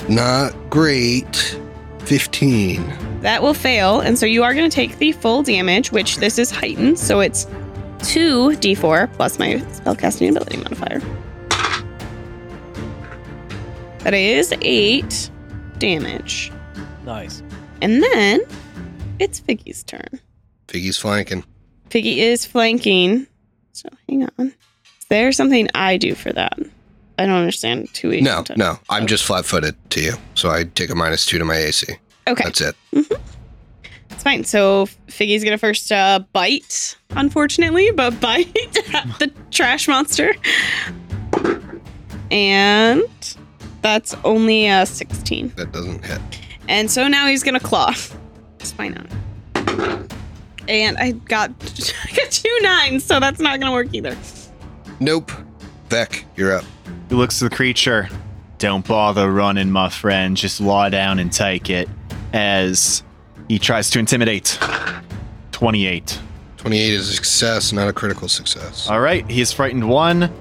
[0.08, 1.58] Not great.
[2.00, 3.20] 15.
[3.20, 6.38] That will fail, and so you are going to take the full damage, which this
[6.38, 7.46] is heightened, so it's
[8.00, 11.00] 2d4 plus my spellcasting ability modifier.
[14.00, 15.30] That is 8
[15.78, 16.52] damage.
[17.04, 17.42] Nice.
[17.82, 18.40] And then
[19.18, 20.20] it's Figgy's turn.
[20.68, 21.44] Figgy's flanking.
[21.90, 23.26] Figgy is flanking.
[23.72, 24.48] So hang on.
[24.48, 26.58] Is there something I do for that?
[27.18, 27.92] I don't understand.
[27.92, 28.24] Two weeks.
[28.24, 28.78] No, no.
[28.88, 30.12] I'm just flat footed to you.
[30.34, 31.86] So I take a minus two to my AC.
[32.26, 32.44] Okay.
[32.44, 32.76] That's it.
[32.94, 33.22] Mm-hmm.
[34.20, 34.44] It's fine.
[34.44, 38.54] So Figgy's gonna first uh, bite, unfortunately, but bite
[38.94, 40.34] at the trash monster,
[42.30, 43.02] and
[43.80, 45.54] that's only a sixteen.
[45.56, 46.20] That doesn't hit.
[46.68, 47.94] And so now he's gonna claw.
[48.58, 50.06] It's fine on.
[50.68, 51.50] And I got
[52.04, 54.14] I got two nines, so that's not gonna work either.
[55.00, 55.32] Nope.
[55.88, 56.66] Vec, you're up.
[57.08, 58.10] He looks to the creature.
[58.58, 60.36] Don't bother running, my friend.
[60.36, 61.88] Just lie down and take it.
[62.34, 63.02] As
[63.50, 64.56] he tries to intimidate.
[65.50, 66.20] 28.
[66.58, 68.88] 28 is a success, not a critical success.
[68.88, 70.32] All right, he is frightened one,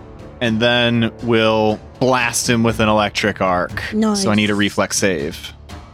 [0.42, 3.82] and then we'll blast him with an electric arc.
[3.96, 4.22] Nice.
[4.22, 5.54] So I need a reflex save.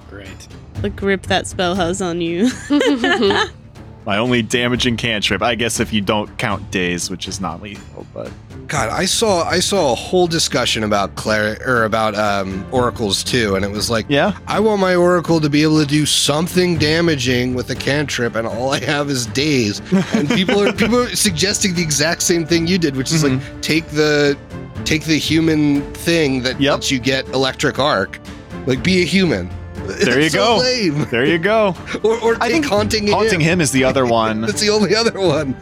[0.09, 0.49] Great.
[0.81, 2.49] The grip that spell has on you.
[4.05, 5.41] My only damaging cantrip.
[5.41, 8.31] I guess if you don't count daze, which is not lethal, but
[8.67, 13.55] God, I saw I saw a whole discussion about Claire or about um, oracles too,
[13.55, 14.37] and it was like, yeah.
[14.47, 18.47] I want my oracle to be able to do something damaging with a cantrip, and
[18.47, 19.81] all I have is daze.
[20.13, 23.39] And people are people are suggesting the exact same thing you did, which is like
[23.61, 24.37] take the
[24.83, 26.71] take the human thing that Yep.
[26.71, 28.19] lets you get electric arc,
[28.67, 29.49] like be a human.
[30.05, 30.57] There you so go.
[30.57, 31.05] lame.
[31.11, 31.75] There you go.
[32.03, 33.53] Or, or I think haunting, Haunting him.
[33.59, 34.41] him is the other one.
[34.41, 35.55] That's the only other one.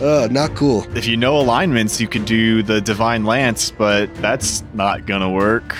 [0.00, 0.86] Uh, not cool.
[0.96, 5.76] if you know alignments, you could do the divine lance, but that's not gonna work.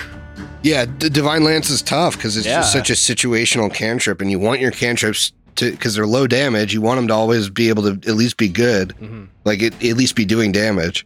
[0.63, 2.81] Yeah, the divine lance is tough because it's just Yeah.
[2.81, 6.71] such a situational cantrip, and you want your cantrips to because they're low damage.
[6.71, 9.27] You want them to always be able to at least be good, Mhm.
[9.43, 11.05] like it, at least be doing damage.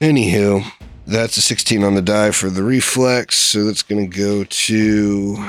[0.00, 0.64] Anywho,
[1.06, 5.44] that's a 16 on the die for the reflex, so that's going to go to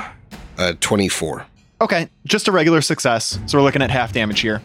[0.62, 1.46] uh, 24.
[1.82, 3.40] Okay, just a regular success.
[3.48, 4.62] So we're looking at half damage here.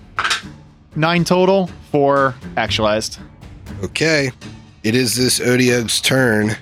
[0.94, 3.18] Nine total, four actualized.
[3.82, 4.30] Okay,
[4.82, 6.56] it is this Otyugh's turn.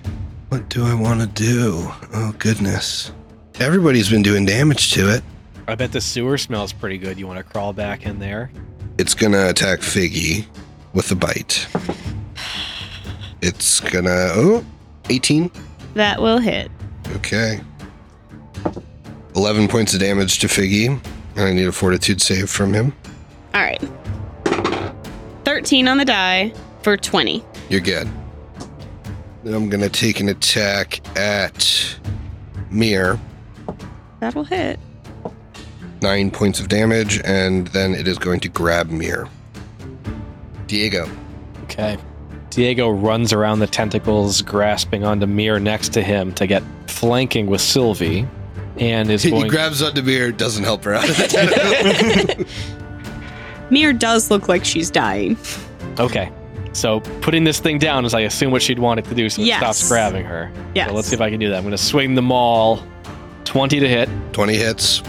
[0.48, 1.88] What do I want to do?
[2.12, 3.12] Oh goodness,
[3.60, 5.22] everybody's been doing damage to it.
[5.66, 7.18] I bet the sewer smells pretty good.
[7.18, 8.50] You want to crawl back in there?
[8.98, 10.46] It's gonna attack Figgy
[10.92, 11.66] with a bite.
[13.42, 14.64] It's gonna oh
[15.10, 15.50] 18.
[15.94, 16.70] that will hit.
[17.16, 17.60] Okay.
[19.36, 20.88] 11 points of damage to Figgy.
[21.36, 22.92] And I need a fortitude save from him.
[23.54, 23.82] All right.
[25.44, 27.44] 13 on the die for 20.
[27.68, 28.08] You're good.
[29.42, 31.98] Then I'm gonna take an attack at
[32.70, 33.18] Mir.
[34.20, 34.78] That'll hit.
[36.00, 39.28] Nine points of damage, and then it is going to grab Mir.
[40.66, 41.08] Diego.
[41.64, 41.98] Okay.
[42.50, 47.60] Diego runs around the tentacles, grasping onto Mir next to him to get flanking with
[47.60, 48.26] Sylvie,
[48.78, 49.48] and is He going.
[49.48, 51.08] grabs onto Mir, doesn't help her out.
[51.08, 52.46] Of the
[53.70, 55.36] Mir does look like she's dying.
[55.98, 56.30] okay.
[56.72, 59.40] So putting this thing down is, I assume, what she'd want it to do, so
[59.42, 59.58] it Yes.
[59.60, 60.50] stops grabbing her.
[60.74, 60.88] Yes.
[60.88, 61.56] So let's see if I can do that.
[61.56, 62.82] I'm going to swing the maul.
[63.44, 64.08] 20 to hit.
[64.32, 65.00] 20 hits.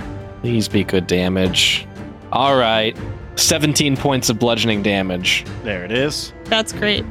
[0.41, 1.87] Please be good damage.
[2.31, 2.95] All right.
[3.35, 5.43] 17 points of bludgeoning damage.
[5.63, 6.33] There it is.
[6.45, 7.03] That's great.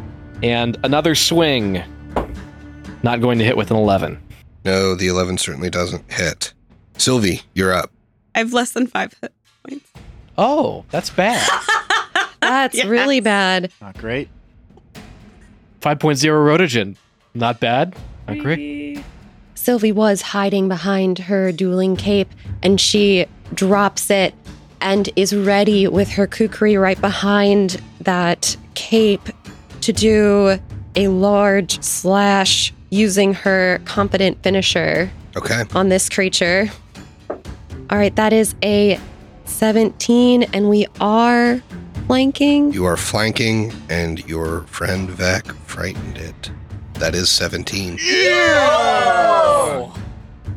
[0.45, 1.83] And another swing.
[3.03, 4.19] Not going to hit with an 11.
[4.65, 6.53] No, the 11 certainly doesn't hit.
[6.97, 7.91] Sylvie, you're up.
[8.35, 9.33] I have less than five hit
[9.67, 9.91] points.
[10.39, 11.47] Oh, that's bad.
[12.41, 12.87] That's Yes.
[12.87, 13.73] really bad.
[13.81, 14.29] Not great.
[15.81, 16.97] 5.0 roentgen.
[17.35, 17.97] Not bad.
[18.29, 19.03] Not great.
[19.55, 22.29] Sylvie was hiding behind her dueling cape
[22.63, 24.35] and she drops it
[24.81, 29.29] and is ready with her kukri right behind that cape
[29.81, 30.59] to do
[30.97, 35.65] a large slash using her competent finisher Okay.
[35.75, 36.71] on this creature.
[37.91, 38.99] All right, that is a
[39.47, 41.61] 17 and we are
[42.07, 42.73] flanking.
[42.73, 46.51] You are flanking, and your friend Vec frightened it.
[46.95, 47.99] That is 17.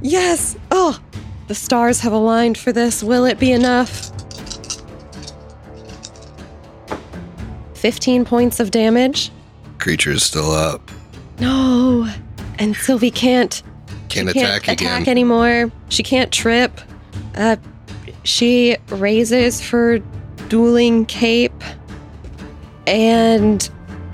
[0.01, 0.55] Yes.
[0.71, 0.99] Oh,
[1.47, 3.03] the stars have aligned for this.
[3.03, 4.11] Will it be enough?
[7.73, 9.31] 15 points of damage.
[9.79, 10.91] Creature is still up.
[11.39, 12.07] No.
[12.59, 13.61] And Sylvie can't
[14.09, 14.95] Can't she attack can't again.
[15.01, 15.71] attack anymore.
[15.89, 16.79] She can't trip.
[17.35, 17.55] Uh,
[18.23, 19.99] she raises her
[20.49, 21.63] dueling cape,
[22.85, 23.69] and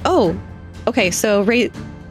[0.05, 0.37] oh,
[0.87, 1.11] okay.
[1.11, 1.67] So ra-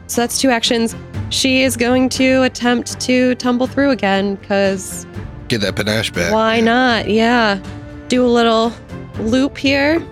[0.07, 0.95] so that's two actions.
[1.29, 5.05] She is going to attempt to tumble through again because
[5.47, 6.31] Get that panache back.
[6.33, 7.09] Why not?
[7.09, 7.61] Yeah.
[8.07, 8.71] Do a little
[9.19, 10.05] loop here.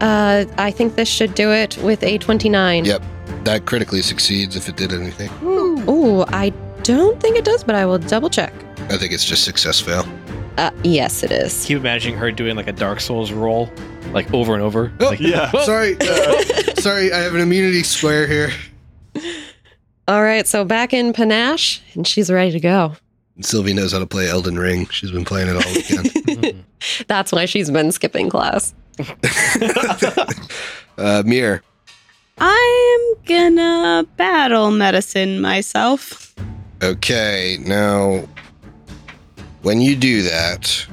[0.00, 2.84] Uh, I think this should do it with a 29.
[2.84, 3.02] Yep.
[3.46, 5.30] That critically succeeds if it did anything.
[5.44, 6.52] Ooh, I
[6.82, 8.52] don't think it does, but I will double check.
[8.90, 10.04] I think it's just success fail.
[10.58, 11.64] Uh, yes, it is.
[11.64, 13.70] Keep imagining her doing like a Dark Souls roll,
[14.12, 14.92] like over and over.
[14.98, 15.50] Oh, Like, Yeah.
[15.62, 15.96] Sorry.
[16.00, 16.42] uh,
[16.80, 18.50] sorry, I have an immunity square here.
[20.08, 22.94] All right, so back in Panache, and she's ready to go.
[23.42, 24.86] Sylvie knows how to play Elden Ring.
[24.88, 26.06] She's been playing it all weekend.
[26.26, 26.62] Mhm.
[27.06, 28.74] That's why she's been skipping class.
[30.98, 31.62] uh, Mir.
[32.38, 36.34] I'm gonna battle medicine myself.
[36.82, 38.28] Okay, now
[39.62, 40.86] when you do that,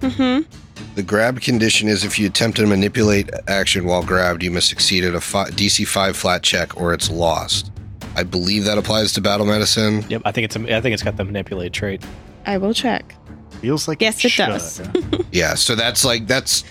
[0.00, 0.48] Mm-hmm.
[0.94, 5.04] the grab condition is if you attempt to manipulate action while grabbed, you must succeed
[5.04, 7.70] at a fi- DC 5 flat check or it's lost.
[8.16, 10.04] I believe that applies to battle medicine.
[10.08, 12.02] Yep, I think it's a, I think it's got the manipulate trait.
[12.46, 13.14] I will check.
[13.60, 14.46] Feels like Yes, it should.
[14.46, 14.80] does.
[15.32, 16.64] Yeah, so that's like that's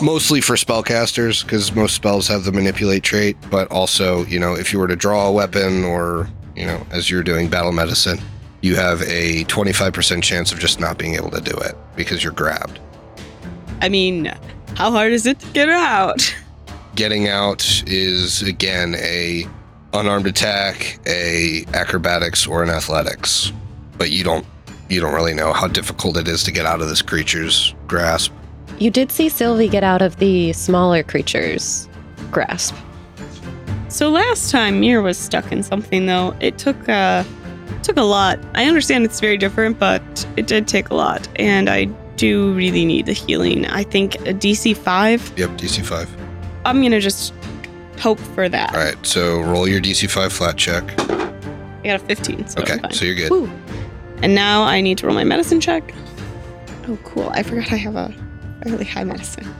[0.00, 4.72] mostly for spellcasters because most spells have the manipulate trait, but also, you know, if
[4.72, 8.18] you were to draw a weapon or, you know, as you're doing battle medicine,
[8.60, 12.32] you have a 25% chance of just not being able to do it because you're
[12.32, 12.80] grabbed.
[13.80, 14.32] I mean,
[14.76, 16.34] how hard is it to get out?
[16.94, 19.46] Getting out is again a
[19.92, 23.52] unarmed attack, a acrobatics or an athletics.
[23.98, 24.46] But you don't
[24.88, 28.32] you don't really know how difficult it is to get out of this creature's grasp.
[28.78, 31.88] You did see Sylvie get out of the smaller creature's
[32.30, 32.74] grasp.
[33.88, 37.24] So last time Mir was stuck in something though, it took uh
[37.82, 38.38] took a lot.
[38.54, 40.02] I understand it's very different, but
[40.36, 41.84] it did take a lot, and I
[42.16, 43.66] do really need the healing.
[43.66, 45.32] I think a DC five.
[45.36, 46.16] Yep, DC 5.
[46.64, 47.32] I'm gonna just
[48.00, 48.74] hope for that.
[48.74, 50.84] All right, so roll your DC 5 flat check.
[51.00, 52.48] I got a 15.
[52.48, 52.92] So Okay, fine.
[52.92, 53.30] so you're good.
[53.30, 53.50] Woo.
[54.22, 55.94] And now I need to roll my medicine check.
[56.88, 57.28] Oh, cool.
[57.30, 58.12] I forgot I have a
[58.66, 59.54] fairly high medicine.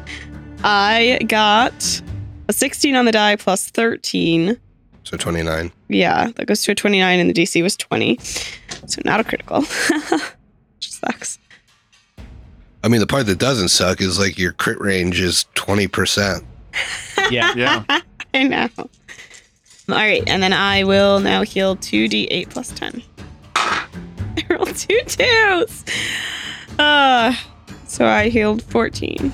[0.65, 2.03] I got
[2.49, 4.57] a 16 on the die plus 13.
[5.05, 5.70] So 29.
[5.89, 8.19] Yeah, that goes to a 29, and the DC was 20.
[8.87, 9.61] So not a critical.
[10.77, 11.39] Which sucks.
[12.83, 16.45] I mean, the part that doesn't suck is like your crit range is 20%.
[17.31, 17.55] Yeah.
[17.57, 17.83] Yeah.
[18.35, 18.69] I know.
[18.78, 18.89] All
[19.89, 23.03] right, and then I will now heal 2d8 plus 10.
[23.57, 23.87] I
[24.51, 25.85] rolled two twos.
[26.78, 27.35] Uh,
[27.87, 29.33] so I healed 14.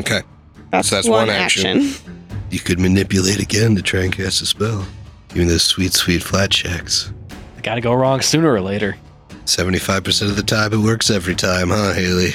[0.00, 0.22] Okay.
[0.70, 1.78] That's, So that's one, one action.
[1.78, 2.14] action.
[2.50, 4.86] You could manipulate again to try and cast a spell.
[5.34, 7.12] Even those sweet, sweet flat checks.
[7.62, 8.96] Gotta go wrong sooner or later.
[9.44, 12.30] 75% of the time, it works every time, huh, Haley?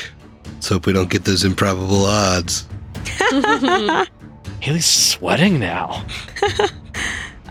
[0.46, 2.68] Let's hope we don't get those improbable odds.
[4.60, 6.06] Haley's sweating now.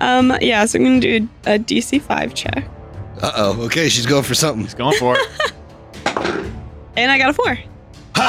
[0.00, 2.68] Um, yeah, so I'm gonna do a DC 5 check.
[3.22, 3.62] Uh oh.
[3.66, 4.64] Okay, she's going for something.
[4.64, 5.52] She's going for it.
[6.96, 7.56] And I got a 4.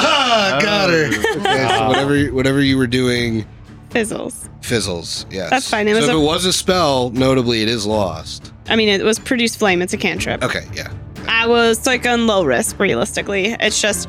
[0.00, 0.58] Ha ha!
[0.60, 1.06] Got her.
[1.44, 3.44] Okay, so whatever, whatever you were doing
[3.90, 4.48] Fizzles.
[4.60, 5.26] fizzles.
[5.30, 5.50] Yes.
[5.50, 8.52] That's fine, it so was if a- it was a spell, notably, it is lost.
[8.68, 10.42] I mean, it was produce flame, it's a cantrip.
[10.42, 10.92] Okay, yeah.
[11.28, 13.56] I was like on low risk, realistically.
[13.60, 14.08] It's just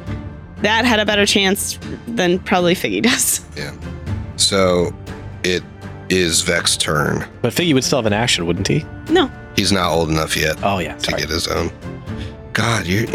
[0.62, 3.42] that had a better chance than probably Figgy does.
[3.58, 3.74] Yeah.
[4.38, 4.94] So
[5.44, 5.64] it
[6.10, 7.26] is Vex's turn.
[7.42, 8.86] But Figgy would still have an action, wouldn't he?
[9.10, 9.30] No.
[9.56, 10.96] He's not old enough yet Oh yeah.
[10.96, 11.22] to Sorry.
[11.22, 11.72] get his own.
[12.54, 13.06] God, you're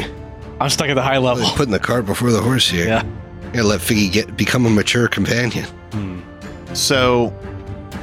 [0.60, 1.48] I'm stuck at the high level.
[1.56, 2.86] putting the cart before the horse here.
[2.86, 3.04] Yeah.
[3.04, 5.64] You gotta let Figgy get become a mature companion.
[5.92, 6.20] Hmm.
[6.74, 7.32] So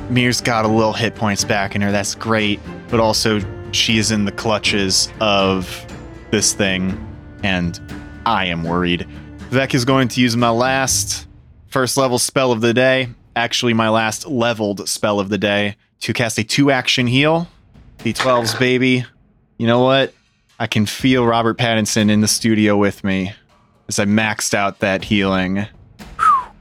[0.09, 1.91] Mir's got a little hit points back in her.
[1.91, 2.59] That's great.
[2.89, 5.85] But also, she is in the clutches of
[6.31, 6.97] this thing,
[7.43, 7.79] and
[8.25, 9.07] I am worried.
[9.49, 11.27] Vec is going to use my last
[11.67, 16.11] first level spell of the day, actually, my last leveled spell of the day, to
[16.11, 17.47] cast a two action heal.
[17.99, 19.05] D12s, baby.
[19.57, 20.13] You know what?
[20.59, 23.33] I can feel Robert Pattinson in the studio with me
[23.87, 25.65] as I maxed out that healing.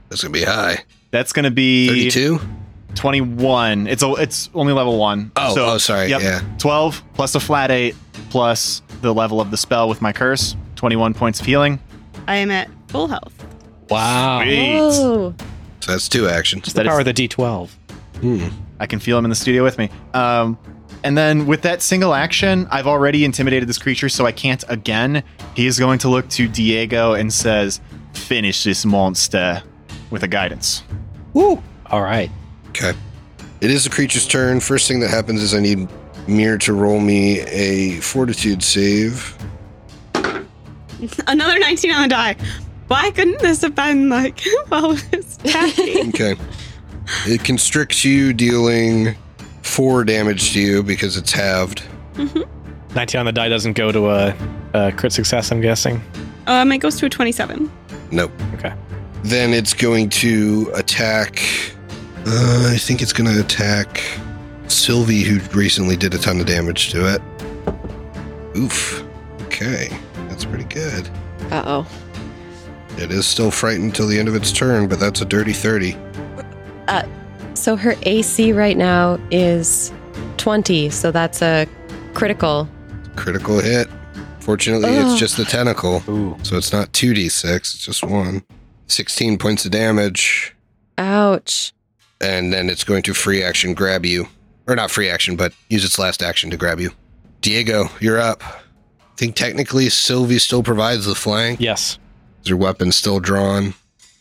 [0.09, 0.83] That's gonna be high.
[1.11, 2.39] That's going to be 32?
[2.95, 3.87] 21.
[3.87, 5.31] It's a, it's only level 1.
[5.37, 6.07] Oh, So, oh, sorry.
[6.09, 6.21] yep.
[6.21, 6.41] Yeah.
[6.57, 7.95] 12 plus a flat 8
[8.29, 10.55] plus the level of the spell with my curse.
[10.75, 11.79] 21 points of healing.
[12.27, 13.33] I am at full health.
[13.89, 14.41] Wow.
[14.43, 14.75] Sweet.
[14.79, 15.33] Oh,
[15.79, 16.63] So that's two actions.
[16.63, 17.69] Just the That power is- of the D12.
[18.19, 18.47] Hmm.
[18.79, 19.89] I can feel him in the studio with me.
[20.13, 20.57] Um,
[21.03, 25.23] and then with that single action, I've already intimidated this creature, so I can't again.
[25.55, 27.79] He is going to look to Diego and says,
[28.13, 29.63] "Finish this monster,"
[30.09, 30.83] with a guidance.
[31.33, 31.61] Woo.
[31.87, 32.31] All right.
[32.69, 32.93] Okay.
[33.61, 34.59] It is the creature's turn.
[34.59, 35.87] First thing that happens is I need
[36.27, 39.37] Mir to roll me a fortitude save.
[41.27, 42.35] Another 19 on the die.
[42.87, 46.09] Why couldn't this have been like while it was attacking?
[46.09, 46.35] Okay.
[47.25, 49.15] it constricts you, dealing
[49.67, 51.83] four damage to you because it's halved.
[52.95, 54.35] 19 on the die doesn't go to a,
[54.73, 56.01] a crit success, I'm guessing.
[56.47, 57.71] Um, it goes to a 27.
[58.11, 58.31] Nope.
[58.53, 58.73] Okay.
[59.23, 61.41] Then it's going to attack.
[62.25, 64.01] Uh, I think it's going to attack
[64.67, 67.21] Sylvie, who recently did a ton of damage to it.
[68.57, 69.05] Oof.
[69.43, 69.89] Okay.
[70.29, 71.09] That's pretty good.
[71.51, 71.87] Uh oh.
[72.97, 75.95] It is still frightened till the end of its turn, but that's a dirty 30.
[77.57, 79.91] So her AC right now is
[80.37, 80.89] 20.
[80.89, 81.67] So that's a
[82.13, 82.69] critical.
[83.15, 83.87] Critical hit.
[84.39, 85.05] Fortunately, Ugh.
[85.11, 86.37] it's just the tentacle, Ooh.
[86.43, 88.43] so it's not 2d6, it's just one.
[88.87, 90.55] 16 points of damage,
[90.97, 91.73] Ouch.
[92.21, 94.27] and then it's going to free action grab you.
[94.65, 96.91] Or not free action, but use its last action to grab you.
[97.41, 98.41] Diego, you're up.
[98.41, 98.61] I
[99.17, 101.59] think technically Sylvie still provides the flank.
[101.59, 101.99] Yes.
[102.43, 103.73] Is your weapon still drawn?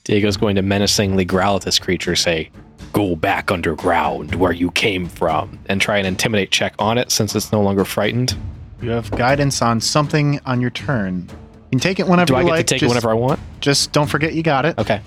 [0.03, 2.51] Diego's going to menacingly growl at this creature, say,
[2.93, 7.35] Go back underground where you came from, and try an intimidate check on it since
[7.35, 8.37] it's no longer frightened.
[8.81, 11.29] You have guidance on something on your turn.
[11.29, 12.67] You can take it whenever Do I you get like.
[12.67, 13.41] to take just, it whenever I want?
[13.61, 14.79] Just don't forget you got it.
[14.79, 15.01] Okay.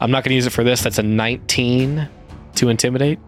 [0.00, 0.82] I'm not going to use it for this.
[0.82, 2.08] That's a 19
[2.56, 3.18] to intimidate.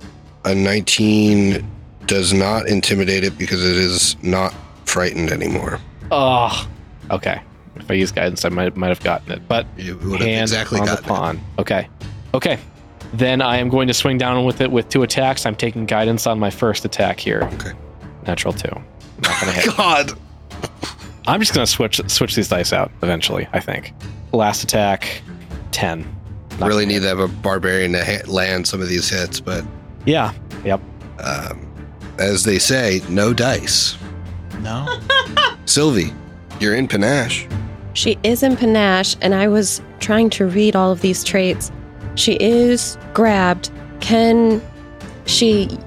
[0.44, 1.68] A 19
[2.06, 4.55] does not intimidate it because it is not
[4.85, 5.80] frightened anymore.
[6.10, 6.68] Oh,
[7.10, 7.40] okay.
[7.76, 9.47] If I use guidance, I might might have gotten it.
[9.47, 11.09] But You would have hand exactly on the gotten it.
[11.09, 11.40] pawn.
[11.59, 11.89] Okay.
[12.35, 12.59] Okay.
[13.12, 15.47] Then I am going to swing down with it with two attacks.
[15.47, 17.43] I'm taking guidance on my first attack here.
[17.55, 17.72] Okay.
[18.26, 18.68] Natural two.
[19.22, 19.66] Not gonna hit.
[19.76, 20.12] God.
[21.26, 23.48] I'm just gonna switch switch these dice out eventually.
[23.52, 23.93] I think.
[24.32, 25.22] Last attack,
[25.72, 26.06] ten.
[26.60, 27.01] Not really need hit.
[27.02, 29.64] to have a barbarian to ha- land some of these hits, but
[30.05, 30.32] Yeah.
[30.64, 30.80] Yep.
[31.20, 31.66] um,
[32.18, 33.97] as they say, no dice.
[34.60, 34.98] No.
[35.66, 36.12] Sylvie,
[36.60, 37.47] you're in panache.
[37.94, 41.70] She is in panache, and I was trying to read all of these traits.
[42.19, 43.70] She is grabbed.
[44.01, 44.61] Can
[45.27, 45.78] she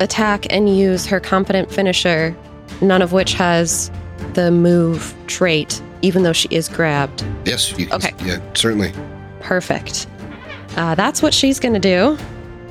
[0.00, 2.36] attack and use her confident finisher,
[2.80, 3.90] none of which has
[4.34, 7.24] the move trait, even though she is grabbed?
[7.44, 7.94] Yes, you can.
[7.96, 8.12] Okay.
[8.24, 8.92] Yeah, certainly.
[9.38, 10.08] Perfect.
[10.76, 12.18] Uh, that's what she's going to do.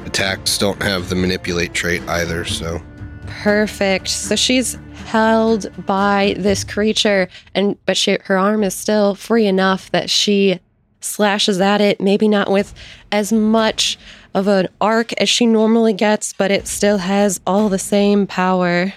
[0.06, 2.82] Attacks don't have the manipulate trait either, so
[3.28, 4.10] Perfect.
[4.10, 9.92] So she's held by this creature and but she her arm is still free enough
[9.92, 10.60] that she
[11.06, 12.74] slashes at it, maybe not with
[13.12, 13.98] as much
[14.34, 18.94] of an arc as she normally gets, but it still has all the same power.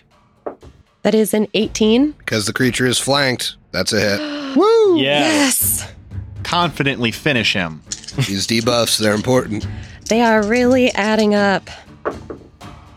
[1.03, 2.13] That is an 18.
[2.13, 4.57] because the creature is flanked, that's a hit.
[4.57, 4.99] Woo!
[4.99, 5.91] Yes.
[6.43, 7.83] Confidently finish him.
[8.17, 9.67] These debuffs, they're important.
[10.09, 11.69] They are really adding up.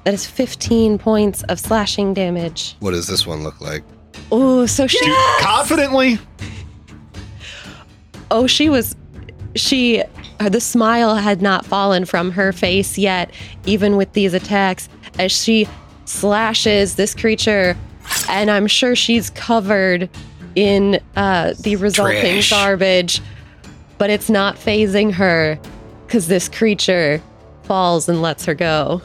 [0.03, 2.75] That is 15 points of slashing damage.
[2.79, 3.83] What does this one look like?
[4.31, 6.17] Oh, so she Dude, confidently.
[8.31, 8.95] oh she was
[9.55, 10.03] she
[10.39, 13.31] uh, the smile had not fallen from her face yet
[13.65, 15.67] even with these attacks as she
[16.05, 17.75] slashes this creature
[18.29, 20.09] and i'm sure she's covered
[20.55, 22.49] in uh, the resulting Trash.
[22.49, 23.21] garbage
[23.97, 25.59] but it's not phasing her
[26.05, 27.21] because this creature
[27.63, 29.01] falls and lets her go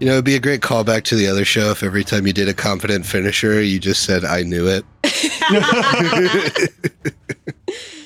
[0.00, 2.32] You know, it'd be a great callback to the other show if every time you
[2.32, 4.84] did a confident finisher, you just said, I knew it.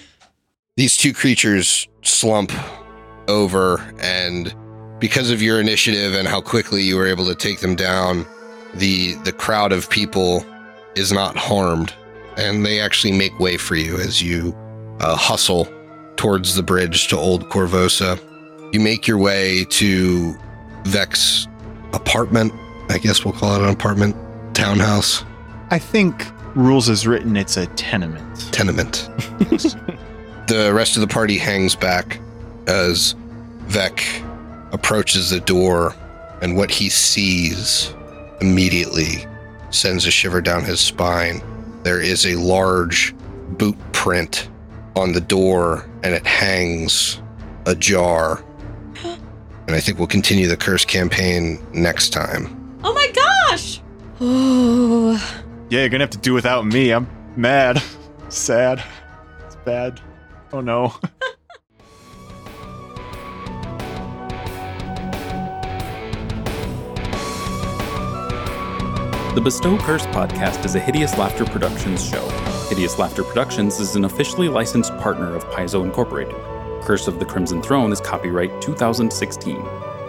[0.83, 2.51] These two creatures slump
[3.29, 4.53] over, and
[4.99, 8.27] because of your initiative and how quickly you were able to take them down,
[8.75, 10.45] the the crowd of people
[10.97, 11.95] is not harmed,
[12.37, 14.57] and they actually make way for you as you
[14.99, 15.69] uh, hustle
[16.17, 18.19] towards the bridge to Old Korvosa.
[18.75, 20.35] You make your way to
[20.83, 21.47] Vex
[21.93, 22.53] apartment.
[22.89, 24.17] I guess we'll call it an apartment,
[24.53, 25.23] townhouse,
[25.71, 26.27] I think
[26.57, 27.37] rules is written.
[27.37, 28.53] It's a tenement.
[28.53, 29.09] tenement.
[30.53, 32.20] the rest of the party hangs back
[32.66, 33.15] as
[33.69, 34.05] Vec
[34.73, 35.95] approaches the door,
[36.43, 37.95] and what he sees
[38.43, 39.27] immediately
[39.70, 41.41] sends a shiver down his spine.
[41.85, 43.15] There is a large
[43.57, 44.51] boot print
[44.95, 47.20] on the door, and it hangs
[47.66, 48.45] ajar.
[49.69, 52.77] And I think we'll continue the curse campaign next time.
[52.83, 53.81] Oh my gosh!
[54.20, 55.12] oh
[55.70, 56.91] Yeah, you're gonna have to do without me.
[56.91, 57.07] I'm
[57.37, 57.81] mad,
[58.29, 58.83] sad.
[59.47, 60.01] It's bad.
[60.53, 60.95] Oh no.
[69.35, 72.29] The Bestow Curse podcast is a Hideous Laughter Productions show.
[72.69, 76.37] Hideous Laughter Productions is an officially licensed partner of Paizo Incorporated.
[76.83, 79.57] Curse of the Crimson Throne is copyright 2016.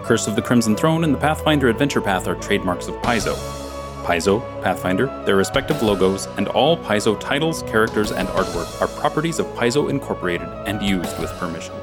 [0.03, 3.62] Curse of the Crimson Throne and the Pathfinder Adventure Path are trademarks of Paizo.
[4.03, 9.45] Paizo, Pathfinder, their respective logos, and all Paizo titles, characters, and artwork are properties of
[9.47, 11.73] Paizo Incorporated and used with permission.